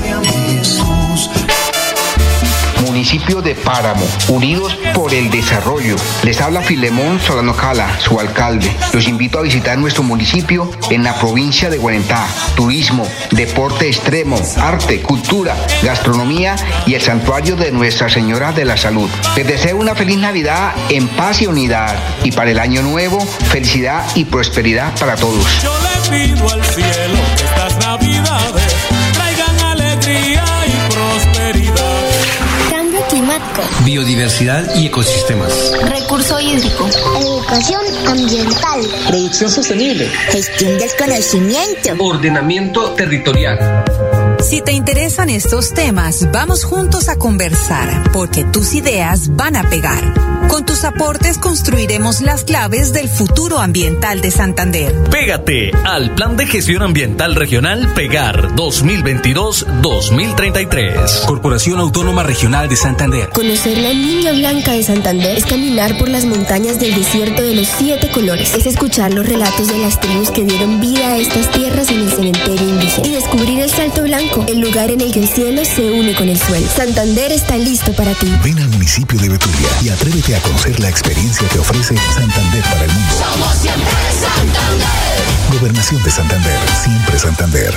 Municipio 2.92 3.42
de 3.42 3.56
Páramo, 3.56 4.06
unidos 4.28 4.78
por 4.94 5.14
el 5.14 5.32
desarrollo. 5.32 5.96
Les 6.24 6.42
habla 6.42 6.62
Filemón 6.62 7.22
Solano 7.22 7.56
Cala, 7.56 7.98
su 8.02 8.20
alcalde. 8.20 8.70
Los 8.92 9.08
invito 9.08 9.40
a 9.40 9.44
visitar 9.44 9.78
nuestro 9.78 10.04
municipio 10.04 10.70
en 10.90 11.02
la 11.02 11.16
provincia 11.18 11.70
de 11.70 11.78
Guarentá. 11.78 12.28
Turismo, 12.54 13.08
deporte 13.32 13.88
extremo, 13.88 14.38
arte, 14.58 15.02
cultura, 15.02 15.56
gastronomía 15.84 16.58
y 16.86 16.96
el 16.96 17.02
santuario 17.02 17.56
de 17.56 17.72
Nuestra 17.72 18.10
Señora 18.10 18.52
de 18.52 18.66
la 18.66 18.76
Salud. 18.76 19.10
Les 19.38 19.48
deseo 19.48 19.78
una 19.78 19.96
feliz 19.96 20.18
Navidad 20.18 20.74
en 20.90 21.08
paz 21.08 21.42
y 21.42 21.48
unidad. 21.48 21.98
Y 22.26 22.34
para 22.34 22.52
el 22.52 22.60
año 22.60 22.82
nuevo, 22.82 23.22
felicidad 23.22 24.06
y 24.16 24.26
prosperidad 24.26 24.94
para 25.00 25.16
todos. 25.16 25.46
Yo 25.64 25.74
le 25.80 26.28
pido 26.28 26.50
al 26.50 26.62
cielo 26.66 27.20
estas 27.38 27.78
navidades 27.78 28.81
Biodiversidad 33.86 34.76
y 34.76 34.88
ecosistemas. 34.88 35.74
Recurso 35.84 36.40
hídrico. 36.40 36.88
Educación 37.20 37.82
ambiental. 38.08 38.82
Producción 39.08 39.50
sostenible. 39.50 40.08
Gestión 40.30 40.78
del 40.78 40.90
conocimiento. 40.98 41.96
Ordenamiento 42.00 42.92
territorial. 42.92 43.58
Si 44.42 44.60
te 44.60 44.72
interesan 44.72 45.30
estos 45.30 45.72
temas, 45.74 46.32
vamos 46.32 46.64
juntos 46.64 47.10
a 47.10 47.16
conversar, 47.16 48.10
porque 48.12 48.44
tus 48.44 48.74
ideas 48.74 49.36
van 49.36 49.56
a 49.56 49.70
pegar. 49.70 50.02
Con 50.48 50.66
tus 50.66 50.84
aportes 50.84 51.38
construiremos 51.38 52.22
las 52.22 52.44
claves 52.44 52.92
del 52.92 53.08
futuro 53.08 53.60
ambiental 53.60 54.20
de 54.20 54.32
Santander. 54.32 54.94
Pégate 55.10 55.72
al 55.86 56.16
Plan 56.16 56.36
de 56.36 56.48
Gestión 56.48 56.82
Ambiental 56.82 57.36
Regional 57.36 57.94
Pegar 57.94 58.50
2022-2033. 58.56 61.26
Corporación 61.26 61.80
Autónoma 61.80 62.24
Regional 62.24 62.68
de 62.68 62.76
Santander. 62.76 63.30
Conocer 63.30 63.78
la 63.78 63.94
niña 63.94 64.34
blanca 64.34 64.74
de 64.74 64.84
Santander 64.84 65.38
es 65.38 65.46
caminar 65.46 65.98
por 65.98 66.10
las 66.10 66.26
montañas 66.26 66.80
del 66.80 66.96
desierto 66.96 67.44
de 67.44 67.56
los 67.56 67.68
siete 67.68 68.10
colores. 68.10 68.54
Es 68.56 68.66
escuchar 68.66 69.14
los 69.14 69.26
relatos 69.26 69.68
de 69.68 69.78
las 69.78 70.02
tribus 70.02 70.32
que 70.32 70.44
dieron 70.44 70.82
vida 70.82 71.14
a 71.14 71.18
estas 71.18 71.50
tierras 71.52 71.90
en 71.92 72.02
el 72.02 72.12
cementerio 72.12 72.68
indígena. 72.68 73.08
Y 73.08 73.12
descubrir 73.12 73.60
el 73.60 73.70
Salto 73.70 74.02
Blanco, 74.04 74.31
el 74.48 74.60
lugar 74.60 74.90
en 74.92 75.02
el 75.02 75.12
que 75.12 75.20
el 75.20 75.28
cielo 75.28 75.64
se 75.66 75.92
une 75.92 76.16
con 76.16 76.30
el 76.30 76.40
suelo. 76.40 76.66
Santander 76.68 77.32
está 77.32 77.58
listo 77.58 77.94
para 77.94 78.14
ti. 78.14 78.32
Ven 78.44 78.60
al 78.60 78.70
municipio 78.70 79.20
de 79.20 79.30
Betulia 79.30 79.70
y 79.84 79.90
atrévete 79.90 80.36
a 80.36 80.42
conocer 80.42 80.80
la 80.80 80.90
experiencia 80.90 81.48
que 81.50 81.60
ofrece 81.60 81.96
Santander 82.14 82.64
para 82.64 82.86
el 82.86 82.92
mundo. 82.92 83.14
Somos 83.18 83.56
siempre 83.58 83.94
Santander. 84.20 85.60
Gobernación 85.60 86.04
de 86.04 86.12
Santander, 86.12 86.60
siempre 86.82 87.20
Santander. 87.20 87.74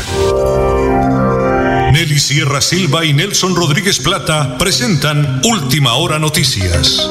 Nelly 1.93 2.19
Sierra 2.19 2.61
Silva 2.61 3.05
y 3.05 3.13
Nelson 3.13 3.55
Rodríguez 3.55 3.99
Plata 3.99 4.57
presentan 4.59 5.41
Última 5.45 5.95
Hora 5.95 6.19
Noticias. 6.19 7.09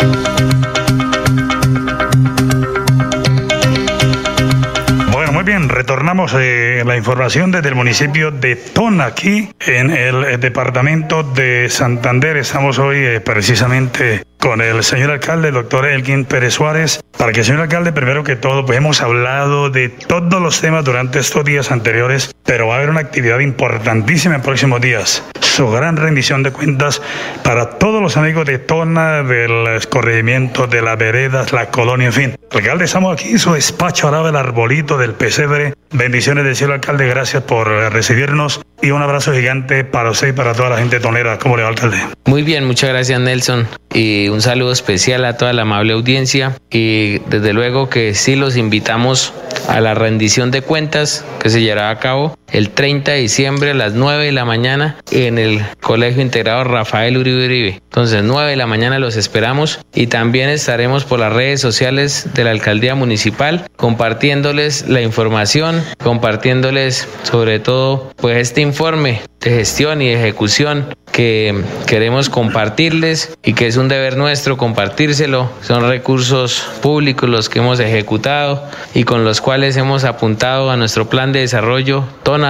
Retornamos 6.13 6.36
eh, 6.39 6.84
la 6.86 6.95
información 6.95 7.52
desde 7.52 7.69
el 7.69 7.76
municipio 7.76 8.30
de 8.30 8.56
Tona, 8.56 9.06
aquí 9.06 9.49
en 9.60 9.89
el, 9.89 10.23
eh, 10.23 10.38
departamento 10.38 11.23
de 11.23 11.69
Santander. 11.69 12.38
Estamos 12.38 12.78
hoy 12.78 12.97
eh, 12.97 13.19
precisamente 13.19 14.23
con 14.38 14.62
el 14.62 14.84
señor 14.84 15.10
alcalde, 15.10 15.47
el 15.47 15.56
doctor 15.56 15.86
Elkin 15.88 16.26
Pérez 16.26 16.54
Suárez, 16.54 17.02
para 17.17 17.32
que 17.32 17.43
señor 17.43 17.62
alcalde, 17.62 17.93
primero 17.93 18.23
que 18.23 18.36
todo, 18.36 18.65
pues 18.65 18.78
hemos 18.78 19.02
hablado 19.02 19.69
de 19.69 19.89
todos 19.89 20.41
los 20.41 20.62
temas 20.62 20.84
durante 20.84 21.17
estos 21.19 21.45
días 21.45 21.71
anteriores, 21.71 22.36
pero 22.43 22.67
va 22.67 22.76
a 22.76 22.78
haber 22.78 22.89
una 22.89 22.99
actividad 22.99 23.39
importantísima 23.39 24.36
en 24.36 24.41
próximos 24.41 24.82
días. 24.82 25.23
Su 25.39 25.71
gran 25.71 25.97
rendición 25.97 26.43
de 26.43 26.52
cuentas 26.52 27.02
para 27.43 27.71
todos 27.80 28.02
los 28.02 28.17
amigos 28.17 28.45
de 28.45 28.60
Tona, 28.60 29.23
del 29.23 29.65
escorregimiento, 29.67 30.67
de 30.67 30.82
las 30.82 30.97
veredas, 30.97 31.54
la 31.54 31.67
colonia, 31.67 32.08
en 32.08 32.13
fin. 32.13 32.36
Alcalde, 32.52 32.86
estamos 32.86 33.13
aquí 33.13 33.32
en 33.32 33.39
su 33.39 33.54
despacho 33.54 34.08
al 34.08 34.13
lado 34.13 34.26
del 34.26 34.36
arbolito 34.36 34.97
del 34.97 35.13
pesebre. 35.13 35.73
Bendiciones 35.94 36.44
del 36.44 36.56
cielo, 36.56 36.74
alcalde. 36.74 37.08
Gracias 37.08 37.44
por 37.44 37.68
recibirnos 37.68 38.62
y 38.82 38.90
un 38.90 39.04
abrazo 39.04 39.32
gigante 39.32 39.84
para 39.84 40.10
usted 40.10 40.30
y 40.30 40.32
para 40.34 40.54
toda 40.54 40.70
la 40.70 40.78
gente 40.78 41.00
tonera. 41.00 41.38
¿Cómo 41.38 41.56
le 41.56 41.62
va, 41.62 41.70
alcalde? 41.70 41.98
Muy 42.26 42.42
bien, 42.42 42.66
muchas 42.66 42.90
gracias, 42.90 43.20
Nelson. 43.20 43.68
Y 43.94 44.28
un 44.30 44.42
saludo 44.42 44.72
especial 44.72 45.24
a 45.24 45.38
toda 45.38 45.54
la 45.54 45.62
amable 45.62 45.94
audiencia. 45.94 46.58
Y 46.72 47.20
desde 47.30 47.54
luego 47.54 47.90
que 47.90 48.16
sí 48.16 48.36
los 48.36 48.58
invitamos 48.58 49.34
a 49.68 49.82
la 49.82 49.94
rendición 49.94 50.50
de 50.50 50.64
cuentas 50.64 51.24
que 51.40 51.50
se 51.50 51.62
llevará 51.62 51.92
a 51.92 52.00
cabo 52.00 52.36
el 52.54 52.70
30 52.70 53.12
de 53.12 53.18
diciembre 53.18 53.72
a 53.72 53.74
las 53.74 53.94
9 53.94 54.26
de 54.26 54.32
la 54.32 54.46
mañana 54.46 54.96
en 55.12 55.39
el 55.39 55.62
Colegio 55.82 56.22
Integrado 56.22 56.63
Rafael 56.63 57.18
Uribe 57.18 57.46
Uribe. 57.46 57.82
Entonces, 57.84 58.24
9 58.24 58.52
de 58.52 58.56
la 58.56 58.68
mañana 58.68 59.00
los 59.00 59.18
esperamos 59.18 59.80
y 59.94 60.08
también 60.08 60.50
estaremos 60.50 61.04
por 61.04 61.20
las 61.20 61.34
redes 61.34 61.60
sociales 61.60 62.30
de 62.34 62.44
la 62.44 62.52
Alcaldía 62.52 62.96
Municipal 62.96 63.66
compartiéndoles 63.76 64.88
la 64.88 65.02
información, 65.02 65.84
compartiéndoles 66.02 67.08
sobre 67.24 67.60
todo 67.60 68.12
pues 68.18 68.38
este 68.38 68.62
informe 68.62 69.22
de 69.42 69.52
gestión 69.52 70.02
y 70.02 70.10
ejecución 70.10 70.96
que 71.12 71.63
queremos 71.86 72.30
compartirles 72.30 73.38
y 73.44 73.54
que 73.54 73.68
es 73.68 73.78
un 73.78 73.88
deber 73.88 74.18
nuestro 74.18 74.58
compartírselo. 74.58 75.50
Son 75.62 75.88
recursos 75.88 76.68
públicos 76.82 77.30
los 77.30 77.50
que 77.50 77.60
hemos 77.60 77.80
ejecutado 77.80 78.63
y 78.96 79.04
con 79.04 79.24
los 79.24 79.39
cuales 79.39 79.78
hemos 79.78 80.06
apuntado 80.06 80.72
a 80.72 80.78
nuestro 80.78 81.10
plan 81.10 81.32
de 81.32 81.42
desarrollo. 81.42 82.04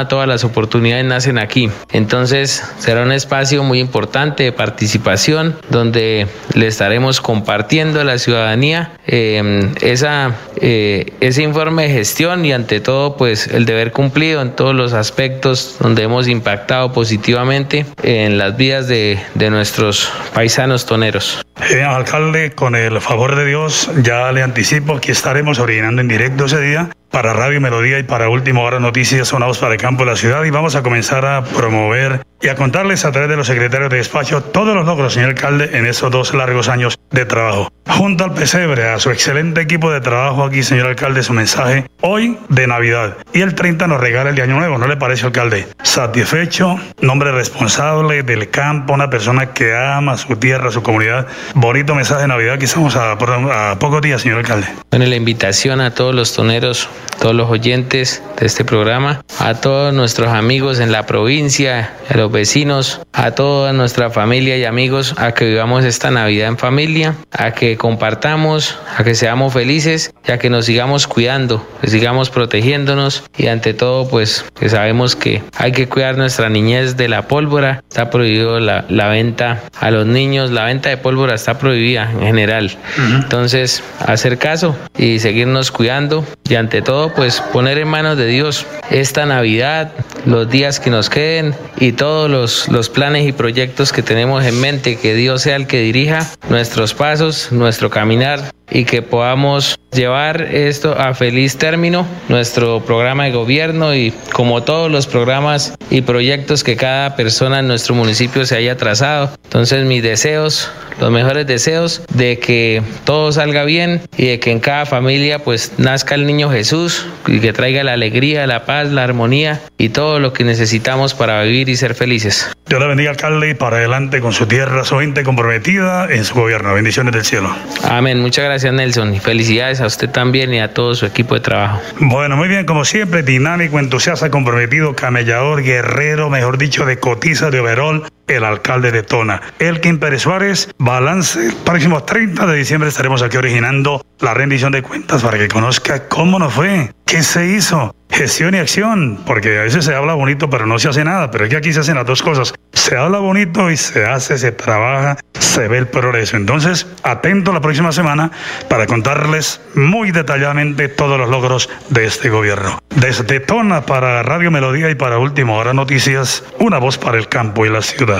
Todas 0.08 0.28
las 0.28 0.44
oportunidades 0.44 1.06
nacen 1.06 1.38
aquí. 1.38 1.70
Entonces 1.92 2.64
será 2.80 3.04
un 3.04 3.12
espacio 3.12 3.64
muy 3.64 3.80
importante 3.80 4.44
de 4.44 4.52
participación 4.52 5.56
donde 5.70 6.28
le 6.54 6.68
estaremos 6.68 7.22
compartiendo 7.22 8.02
a 8.02 8.04
la 8.04 8.18
ciudadanía 8.18 8.92
eh, 9.08 9.72
esa, 9.82 10.36
eh, 10.58 11.14
ese 11.20 11.44
informe 11.44 11.84
de 11.84 11.90
gestión 11.94 12.46
y 12.46 12.54
ante 12.54 12.80
todo 12.80 13.18
pues 13.18 13.48
el 13.48 13.66
deber 13.66 13.92
cumplido 13.92 14.42
en 14.42 14.52
todos 14.56 14.76
los 14.76 14.94
aspectos 14.94 15.78
donde 15.80 16.04
hemos 16.04 16.28
impactado 16.28 16.92
positivamente 16.92 17.86
en 18.02 18.38
las 18.38 18.58
vidas 18.58 18.88
de, 18.88 19.20
de 19.36 19.50
nuestros 19.50 20.12
paisanos 20.34 20.86
toneros. 20.86 21.44
Eh, 21.70 21.84
alcalde, 21.84 22.52
con 22.52 22.76
el 22.76 23.00
favor 23.00 23.36
de 23.36 23.46
Dios, 23.46 23.90
ya 24.02 24.32
le 24.32 24.42
anticipo 24.42 25.00
que 25.00 25.12
estaremos 25.12 25.60
originando 25.60 26.02
en 26.02 26.08
directo 26.08 26.46
ese 26.46 26.60
día 26.60 26.90
para 27.14 27.32
Radio 27.32 27.62
Melodía 27.62 28.00
y 28.00 28.04
para 28.04 28.28
Última 28.28 28.62
Hora 28.62 28.80
Noticias 28.80 29.28
Sonados 29.28 29.60
para 29.60 29.76
el 29.76 29.80
Campo 29.80 30.04
de 30.04 30.10
la 30.10 30.18
Ciudad 30.18 30.44
y 30.46 30.50
vamos 30.50 30.76
a 30.76 30.82
comenzar 30.82 31.28
a 31.28 31.44
promover 31.44 32.26
y 32.42 32.48
a 32.48 32.56
contarles 32.56 33.06
a 33.06 33.12
través 33.12 33.30
de 33.30 33.38
los 33.38 33.46
secretarios 33.46 33.92
de 33.92 33.98
despacho 33.98 34.42
todos 34.42 34.76
los 34.76 34.86
logros, 34.86 35.14
señor 35.14 35.30
alcalde, 35.30 35.70
en 35.78 35.86
esos 35.86 36.12
dos 36.12 36.34
largos 36.34 36.68
años 36.68 37.00
de 37.12 37.26
trabajo. 37.26 37.72
Junto 37.88 38.24
al 38.24 38.34
pesebre, 38.34 38.90
a 38.90 39.00
su 39.00 39.12
excelente 39.12 39.62
equipo 39.62 39.92
de 39.92 40.02
trabajo 40.02 40.44
aquí, 40.44 40.64
señor 40.64 40.88
alcalde, 40.88 41.22
su 41.22 41.34
mensaje 41.34 41.86
hoy 42.02 42.38
de 42.50 42.66
Navidad 42.66 43.18
y 43.32 43.42
el 43.42 43.54
30 43.54 43.88
nos 43.88 44.02
regala 44.02 44.32
el 44.32 44.36
de 44.36 44.42
Año 44.42 44.58
Nuevo, 44.58 44.78
¿no 44.80 44.88
le 44.88 44.98
parece, 44.98 45.28
alcalde? 45.28 45.68
Satisfecho, 45.84 46.80
nombre 47.00 47.32
responsable 47.32 48.24
del 48.24 48.50
campo, 48.50 48.94
una 48.94 49.10
persona 49.10 49.54
que 49.54 49.76
ama 49.76 50.18
su 50.18 50.36
tierra, 50.38 50.72
su 50.72 50.82
comunidad. 50.82 51.28
Bonito 51.54 51.94
mensaje 51.94 52.24
de 52.24 52.28
Navidad 52.28 52.58
que 52.58 52.66
estamos 52.66 52.96
a, 52.96 53.12
a 53.12 53.80
pocos 53.80 54.02
días, 54.02 54.22
señor 54.22 54.40
alcalde. 54.40 54.68
Bueno, 54.90 55.06
la 55.06 55.16
invitación 55.16 55.80
a 55.80 55.92
todos 55.92 56.16
los 56.16 56.34
toneros 56.34 56.90
todos 57.20 57.36
los 57.36 57.50
oyentes 57.50 58.22
de 58.40 58.46
este 58.46 58.66
programa, 58.66 59.24
a 59.40 59.56
todos 59.56 59.94
nuestros 59.94 60.30
amigos 60.30 60.80
en 60.80 60.92
la 60.92 61.06
provincia, 61.06 61.94
a 62.10 62.18
los 62.18 62.32
vecinos, 62.32 63.02
a 63.14 63.32
toda 63.32 63.74
nuestra 63.74 64.10
familia 64.10 64.58
y 64.58 64.66
amigos, 64.66 65.16
a 65.18 65.34
que 65.34 65.46
vivamos 65.46 65.86
esta 65.86 66.12
Navidad 66.12 66.50
en 66.50 66.58
familia, 66.58 67.16
a 67.32 67.52
que 67.52 67.78
compartamos, 67.78 68.78
a 68.98 69.04
que 69.04 69.16
seamos 69.16 69.54
felices 69.54 70.14
y 70.28 70.32
a 70.32 70.38
que 70.38 70.50
nos 70.50 70.66
sigamos 70.66 71.08
cuidando, 71.08 71.66
que 71.82 71.88
sigamos 71.88 72.30
protegiéndonos. 72.30 73.24
Y 73.38 73.48
ante 73.48 73.74
todo 73.74 74.08
pues 74.08 74.46
que 74.60 74.70
sabemos 74.70 75.16
que 75.16 75.42
hay 75.58 75.72
que 75.72 75.88
cuidar 75.88 76.18
nuestra 76.18 76.50
niñez 76.50 76.98
de 76.98 77.08
la 77.08 77.28
pólvora, 77.28 77.84
está 77.90 78.10
prohibido 78.10 78.60
la, 78.60 78.86
la 78.90 79.08
venta 79.08 79.64
a 79.80 79.92
los 79.92 80.06
niños, 80.06 80.52
la 80.52 80.66
venta 80.66 80.90
de 80.90 80.98
pólvora 80.98 81.36
está 81.36 81.58
prohibida 81.58 82.10
en 82.12 82.22
general. 82.22 82.72
Entonces, 82.98 83.84
hacer 84.00 84.38
caso 84.38 84.76
y 84.98 85.20
seguirnos 85.20 85.72
cuidando 85.72 86.26
y 86.50 86.56
ante 86.56 86.82
todo 86.82 86.93
pues 87.16 87.42
poner 87.42 87.78
en 87.78 87.88
manos 87.88 88.18
de 88.18 88.28
Dios 88.28 88.66
esta 88.90 89.26
Navidad, 89.26 89.92
los 90.26 90.50
días 90.50 90.80
que 90.80 90.90
nos 90.90 91.10
queden 91.10 91.56
y 91.78 91.94
todos 91.94 92.30
los, 92.30 92.68
los 92.70 92.90
planes 92.90 93.28
y 93.28 93.32
proyectos 93.32 93.92
que 93.92 94.04
tenemos 94.04 94.46
en 94.46 94.60
mente, 94.60 94.98
que 94.98 95.16
Dios 95.16 95.42
sea 95.42 95.56
el 95.56 95.68
que 95.68 95.80
dirija 95.80 96.30
nuestros 96.50 96.94
pasos, 96.94 97.52
nuestro 97.52 97.90
caminar 97.90 98.52
y 98.70 98.86
que 98.86 99.02
podamos 99.02 99.78
llevar 99.92 100.42
esto 100.42 100.98
a 101.00 101.14
feliz 101.14 101.58
término, 101.58 102.06
nuestro 102.30 102.82
programa 102.82 103.26
de 103.26 103.32
gobierno 103.32 103.96
y 103.96 104.12
como 104.34 104.64
todos 104.64 104.92
los 104.92 105.08
programas 105.08 105.76
y 105.90 106.02
proyectos 106.02 106.64
que 106.64 106.76
cada 106.76 107.16
persona 107.16 107.60
en 107.60 107.68
nuestro 107.68 107.96
municipio 107.96 108.46
se 108.46 108.56
haya 108.56 108.76
trazado. 108.76 109.32
Entonces 109.44 109.86
mis 109.86 110.02
deseos, 110.02 110.72
los 111.00 111.12
mejores 111.12 111.46
deseos 111.46 112.02
de 112.14 112.40
que 112.40 112.82
todo 113.06 113.32
salga 113.32 113.64
bien 113.66 114.02
y 114.18 114.28
de 114.28 114.40
que 114.40 114.52
en 114.52 114.60
cada 114.60 114.86
familia 114.86 115.40
pues 115.40 115.74
nazca 115.78 116.16
el 116.16 116.26
niño 116.26 116.50
Jesús 116.50 117.06
y 117.28 117.40
que 117.40 117.54
traiga 117.54 117.84
la 117.84 117.94
alegría, 117.94 118.48
la 118.48 118.66
paz, 118.66 118.90
la 118.90 119.04
armonía 119.04 119.62
y 119.78 119.90
todo 119.90 120.20
lo 120.20 120.34
que 120.34 120.44
necesitamos 120.44 121.14
para 121.14 121.44
vivir 121.44 121.70
y 121.70 121.76
ser 121.76 121.94
felices. 121.94 122.52
Dios 122.68 122.80
le 122.80 122.88
bendiga, 122.88 123.12
alcalde, 123.12 123.50
y 123.50 123.54
para 123.54 123.78
adelante 123.78 124.22
con 124.22 124.32
su 124.32 124.48
tierra, 124.48 124.84
su 124.86 124.98
gente 124.98 125.24
comprometida 125.24 126.08
en 126.10 126.24
su 126.24 126.34
gobierno. 126.34 126.74
Bendiciones 126.74 127.14
del 127.14 127.26
cielo. 127.26 127.54
Amén. 127.84 128.22
Muchas 128.22 128.46
gracias, 128.46 128.53
Nelson. 128.60 129.14
Y 129.14 129.20
felicidades 129.20 129.82
a 129.82 129.88
usted 129.88 130.10
también 130.10 130.54
y 130.54 130.60
a 130.60 130.74
todo 130.74 130.96
su 130.96 131.06
equipo 131.06 131.36
de 131.36 131.42
trabajo. 131.42 131.82
Bueno, 132.00 132.38
muy 132.38 132.48
bien, 132.48 132.66
como 132.66 132.86
siempre, 132.86 133.24
dinámico, 133.24 133.80
entusiasta, 133.80 134.30
comprometido, 134.30 134.96
camellador, 134.96 135.64
guerrero, 135.64 136.30
mejor 136.30 136.58
dicho, 136.58 136.86
de 136.86 137.00
cotiza, 137.00 137.50
de 137.50 137.60
overol, 137.60 138.08
el 138.28 138.44
alcalde 138.44 138.92
de 138.92 139.04
Tona. 139.04 139.42
Elkin 139.60 140.00
Pérez 140.00 140.22
Suárez, 140.22 140.70
balance. 140.78 141.52
Próximo 141.66 142.04
30 142.04 142.46
de 142.46 142.58
diciembre 142.58 142.90
estaremos 142.90 143.22
aquí 143.22 143.38
originando 143.38 144.06
la 144.20 144.34
rendición 144.34 144.72
de 144.72 144.82
cuentas 144.82 145.22
para 145.22 145.38
que 145.38 145.48
conozca 145.48 146.08
cómo 146.08 146.40
nos 146.40 146.54
fue, 146.54 146.94
qué 147.06 147.22
se 147.24 147.48
hizo, 147.48 147.94
gestión 148.10 148.56
y 148.56 148.60
acción, 148.60 149.20
porque 149.26 149.60
a 149.60 149.64
veces 149.64 149.86
se 149.86 149.96
habla 149.96 150.14
bonito 150.14 150.50
pero 150.50 150.66
no 150.66 150.80
se 150.80 150.90
hace 150.90 151.04
nada, 151.04 151.32
pero 151.32 151.46
es 151.46 151.50
que 151.50 151.58
aquí 151.58 151.74
se 151.74 151.82
hacen 151.82 151.96
las 151.96 152.06
dos 152.06 152.22
cosas. 152.22 152.54
Se 152.72 152.96
habla 152.96 153.20
bonito 153.20 153.70
y 153.70 153.78
se 153.78 154.06
hace, 154.06 154.38
se 154.38 154.52
trabaja, 154.52 155.18
se 155.34 155.68
ve 155.68 155.78
el 155.78 155.88
progreso. 155.88 156.38
Entonces, 156.38 156.88
atento 157.04 157.52
la 157.52 157.62
próxima 157.62 157.92
semana 157.92 158.32
para 158.70 158.88
contarles 158.88 159.62
muy 159.76 160.12
detalladamente 160.12 160.88
todos 160.88 161.20
los 161.20 161.30
logros 161.30 161.70
de 161.90 162.06
este 162.06 162.30
gobierno. 162.30 162.80
Desde 162.96 163.40
Tona 163.40 163.86
para 163.86 164.24
Radio 164.24 164.52
Melodía 164.52 164.90
y 164.90 164.96
para 164.96 165.18
Última 165.18 165.54
Hora 165.54 165.74
Noticias, 165.74 166.44
una 166.60 166.78
voz 166.78 166.98
para 166.98 167.18
el 167.18 167.28
campo 167.28 167.66
y 167.66 167.70
la 167.70 167.82
ciudad. 167.82 168.13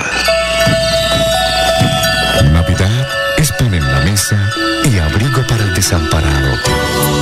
Navidad 2.52 3.08
es 3.36 3.52
pan 3.52 3.74
en 3.74 3.92
la 3.92 4.00
mesa 4.00 4.36
y 4.84 4.98
abrigo 4.98 5.46
para 5.46 5.62
el 5.62 5.74
desamparado. 5.74 6.54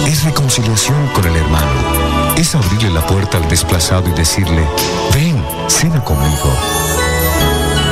Es 0.07 0.25
reconciliación 0.25 1.09
con 1.09 1.25
el 1.27 1.37
hermano. 1.37 2.35
Es 2.37 2.55
abrirle 2.55 2.91
la 2.91 3.07
puerta 3.07 3.39
al 3.39 3.49
desplazado 3.49 4.09
y 4.09 4.13
decirle, 4.13 4.67
ven, 5.15 5.45
cena 5.69 6.03
conmigo. 6.03 6.53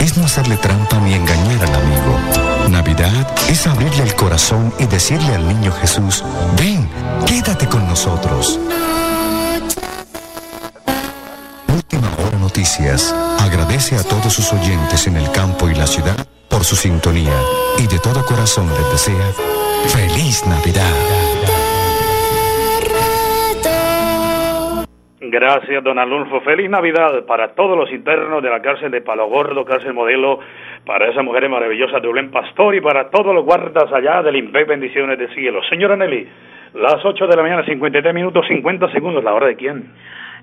Es 0.01 0.17
no 0.17 0.25
hacerle 0.25 0.57
trampa 0.57 0.99
ni 0.99 1.15
engañar 1.15 1.63
al 1.63 1.75
amigo. 1.75 2.19
Navidad 2.69 3.27
es 3.49 3.67
abrirle 3.67 4.05
el 4.05 4.15
corazón 4.15 4.73
y 4.79 4.87
decirle 4.87 5.35
al 5.35 5.47
niño 5.47 5.73
Jesús, 5.73 6.25
ven, 6.57 6.89
quédate 7.27 7.67
con 7.67 7.87
nosotros. 7.87 8.59
Noticias. 12.61 13.15
Agradece 13.41 13.97
a 13.97 14.05
todos 14.05 14.35
sus 14.35 14.53
oyentes 14.53 15.07
en 15.07 15.17
el 15.17 15.33
campo 15.33 15.71
y 15.71 15.75
la 15.75 15.87
ciudad 15.87 16.29
por 16.51 16.63
su 16.63 16.77
sintonía 16.77 17.33
y 17.79 17.89
de 17.89 17.99
todo 18.05 18.21
corazón 18.23 18.69
les 18.69 18.85
desea 18.93 19.33
feliz 19.89 20.45
Navidad. 20.47 20.93
Gracias, 25.23 25.83
don 25.83 25.99
Alonso. 25.99 26.43
Feliz 26.43 26.69
Navidad 26.69 27.25
para 27.25 27.55
todos 27.55 27.79
los 27.79 27.91
internos 27.93 28.43
de 28.43 28.51
la 28.51 28.61
cárcel 28.61 28.91
de 28.91 29.01
Palo 29.01 29.29
Gordo, 29.29 29.65
cárcel 29.65 29.95
modelo, 29.95 30.41
para 30.85 31.09
esas 31.09 31.25
mujeres 31.25 31.49
maravillosas 31.49 32.03
de 32.03 32.09
Ulén 32.09 32.31
Pastor 32.31 32.75
y 32.75 32.83
para 32.83 33.09
todos 33.09 33.35
los 33.35 33.47
guardas 33.47 33.91
allá 33.91 34.23
del 34.23 34.37
IMPEC, 34.37 34.69
bendiciones 34.69 35.19
del 35.19 35.33
cielo. 35.35 35.63
Señora 35.71 35.97
Nelly, 35.97 36.29
las 36.75 37.03
8 37.03 37.27
de 37.27 37.37
la 37.37 37.43
mañana, 37.43 37.65
53 37.65 38.13
minutos, 38.13 38.45
50 38.49 38.93
segundos, 38.93 39.25
¿la 39.25 39.33
hora 39.33 39.47
de 39.47 39.57
quién? 39.57 39.89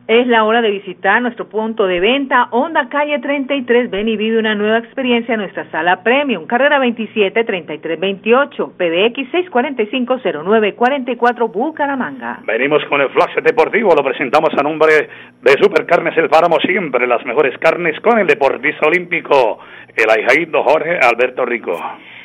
Es 0.07 0.25
la 0.25 0.45
hora 0.45 0.61
de 0.61 0.71
visitar 0.71 1.21
nuestro 1.21 1.49
punto 1.49 1.85
de 1.85 1.99
venta, 1.99 2.47
Honda 2.51 2.87
Calle 2.87 3.19
33. 3.19 3.89
Ven 3.91 4.07
y 4.07 4.15
vive 4.15 4.39
una 4.39 4.55
nueva 4.55 4.77
experiencia 4.77 5.33
en 5.33 5.41
nuestra 5.41 5.69
sala 5.69 6.01
Premium. 6.01 6.47
Carrera 6.47 6.79
27 6.79 7.43
33 7.43 7.99
28, 7.99 8.71
PDX 8.77 9.31
645 9.31 10.21
0944, 10.23 11.49
Bucaramanga. 11.49 12.39
Venimos 12.45 12.85
con 12.85 13.01
el 13.01 13.09
flash 13.09 13.35
deportivo, 13.43 13.93
lo 13.93 14.01
presentamos 14.01 14.51
a 14.57 14.63
nombre 14.63 15.09
de 15.41 15.51
Supercarnes 15.61 16.17
El 16.17 16.29
Páramo, 16.29 16.57
siempre 16.61 17.05
las 17.05 17.25
mejores 17.25 17.57
carnes 17.57 17.99
con 17.99 18.17
el 18.17 18.27
deportista 18.27 18.87
olímpico, 18.87 19.59
el 19.93 20.09
ahijaído 20.09 20.63
Jorge 20.63 20.99
Alberto 20.99 21.45
Rico. 21.45 21.77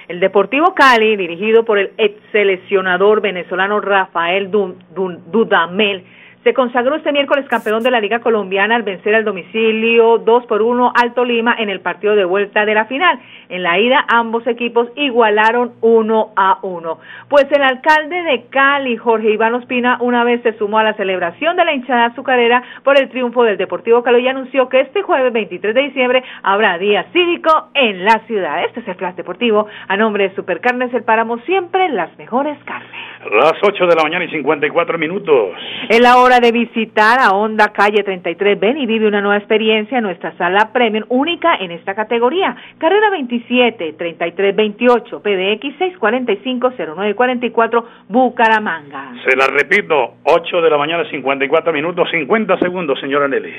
El 0.06 0.20
Deportivo 0.20 0.72
Cali, 0.74 1.16
dirigido 1.16 1.64
por 1.64 1.78
el 1.78 1.90
ex 1.98 2.14
seleccionador 2.30 3.20
venezolano 3.20 3.80
Rafael 3.80 4.52
Dudamel, 4.52 6.04
se 6.44 6.54
consagró 6.54 6.96
este 6.96 7.12
miércoles 7.12 7.46
campeón 7.48 7.82
de 7.82 7.90
la 7.90 8.00
Liga 8.00 8.20
Colombiana 8.20 8.74
al 8.74 8.82
vencer 8.82 9.14
al 9.14 9.24
domicilio 9.24 10.18
2 10.18 10.46
por 10.46 10.62
1 10.62 10.92
al 10.94 11.14
Tolima 11.14 11.54
en 11.58 11.70
el 11.70 11.80
partido 11.80 12.16
de 12.16 12.24
vuelta 12.24 12.64
de 12.64 12.74
la 12.74 12.86
final. 12.86 13.18
En 13.48 13.62
la 13.62 13.78
ida 13.78 14.04
ambos 14.08 14.46
equipos 14.46 14.88
igualaron 14.96 15.72
1 15.80 16.32
a 16.34 16.58
1. 16.62 16.98
Pues 17.28 17.46
el 17.52 17.62
alcalde 17.62 18.22
de 18.22 18.46
Cali, 18.50 18.96
Jorge 18.96 19.30
Iván 19.30 19.54
Ospina, 19.54 19.98
una 20.00 20.24
vez 20.24 20.42
se 20.42 20.56
sumó 20.58 20.78
a 20.78 20.84
la 20.84 20.94
celebración 20.94 21.56
de 21.56 21.64
la 21.64 21.74
hinchada 21.74 22.06
azucarera 22.06 22.62
por 22.82 22.98
el 22.98 23.08
triunfo 23.08 23.44
del 23.44 23.56
Deportivo 23.56 24.02
Cali 24.02 24.22
y 24.24 24.28
anunció 24.28 24.68
que 24.68 24.80
este 24.80 25.02
jueves 25.02 25.32
23 25.32 25.74
de 25.74 25.82
diciembre 25.82 26.24
habrá 26.42 26.78
día 26.78 27.06
cívico 27.12 27.68
en 27.74 28.04
la 28.04 28.18
ciudad. 28.26 28.64
Este 28.64 28.80
es 28.80 28.88
el 28.88 28.94
Flash 28.96 29.14
Deportivo. 29.14 29.66
A 29.86 29.96
nombre 29.96 30.28
de 30.28 30.34
Supercarnes 30.34 30.92
El 30.92 31.04
Páramo, 31.04 31.38
siempre 31.38 31.88
las 31.90 32.16
mejores 32.18 32.58
carnes. 32.64 32.90
Las 33.30 33.54
8 33.62 33.86
de 33.86 33.94
la 33.94 34.02
mañana 34.02 34.24
y 34.24 34.30
54 34.30 34.98
minutos. 34.98 35.52
En 35.88 36.02
la 36.02 36.16
hora 36.16 36.31
de 36.40 36.52
visitar 36.52 37.20
a 37.20 37.30
Honda 37.30 37.68
Calle 37.68 38.02
33. 38.02 38.58
Ven 38.58 38.78
y 38.78 38.86
vive 38.86 39.06
una 39.06 39.20
nueva 39.20 39.38
experiencia 39.38 39.98
en 39.98 40.04
nuestra 40.04 40.36
sala 40.36 40.70
premium 40.72 41.04
única 41.08 41.56
en 41.56 41.70
esta 41.70 41.94
categoría. 41.94 42.56
Carrera 42.78 43.10
27 43.10 43.94
33 43.94 44.56
28 44.56 45.22
PDX 45.22 45.78
645 45.78 46.72
0944 46.76 47.86
Bucaramanga. 48.08 49.12
Se 49.28 49.36
la 49.36 49.46
repito, 49.46 50.14
8 50.24 50.62
de 50.62 50.70
la 50.70 50.78
mañana 50.78 51.08
54 51.10 51.72
minutos 51.72 52.08
50 52.10 52.58
segundos, 52.58 52.98
señora 53.00 53.28
Nelly. 53.28 53.52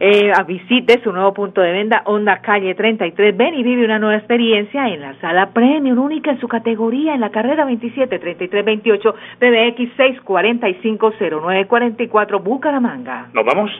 Eh, 0.00 0.32
visite 0.46 1.00
su 1.02 1.12
nuevo 1.12 1.34
punto 1.34 1.60
de 1.60 1.72
venta, 1.72 2.02
Honda 2.04 2.40
Calle 2.40 2.74
33. 2.74 3.36
Ven 3.36 3.54
y 3.54 3.62
vive 3.62 3.84
una 3.84 3.98
nueva 3.98 4.16
experiencia 4.16 4.88
en 4.88 5.00
la 5.00 5.14
sala 5.20 5.50
Premium, 5.50 5.98
única 5.98 6.30
en 6.30 6.40
su 6.40 6.46
categoría, 6.46 7.14
en 7.14 7.20
la 7.20 7.30
carrera 7.30 7.64
27 7.64 8.18
33 8.18 8.64
28 8.64 9.14
PBX 9.38 9.96
645 9.96 11.12
0944 11.20 12.40
Bucaramanga. 12.40 13.28
¿Nos 13.32 13.44
vamos? 13.44 13.70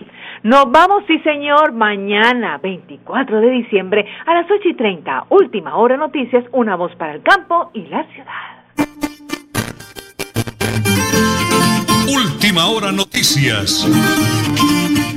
Nos 0.43 0.71
vamos, 0.71 1.05
sí 1.07 1.19
señor, 1.21 1.73
mañana 1.73 2.59
24 2.59 3.41
de 3.41 3.51
diciembre 3.51 4.07
a 4.27 4.35
las 4.35 4.51
8 4.51 4.69
y 4.69 4.75
30. 4.75 5.27
Última 5.31 5.77
hora 5.77 5.97
noticias, 5.97 6.45
una 6.53 6.77
voz 6.77 6.95
para 6.97 7.15
el 7.15 7.23
campo 7.23 7.71
y 7.75 7.87
la 7.87 8.05
ciudad. 8.05 8.59
Última 12.09 12.67
hora 12.67 12.91
noticias. 12.91 13.87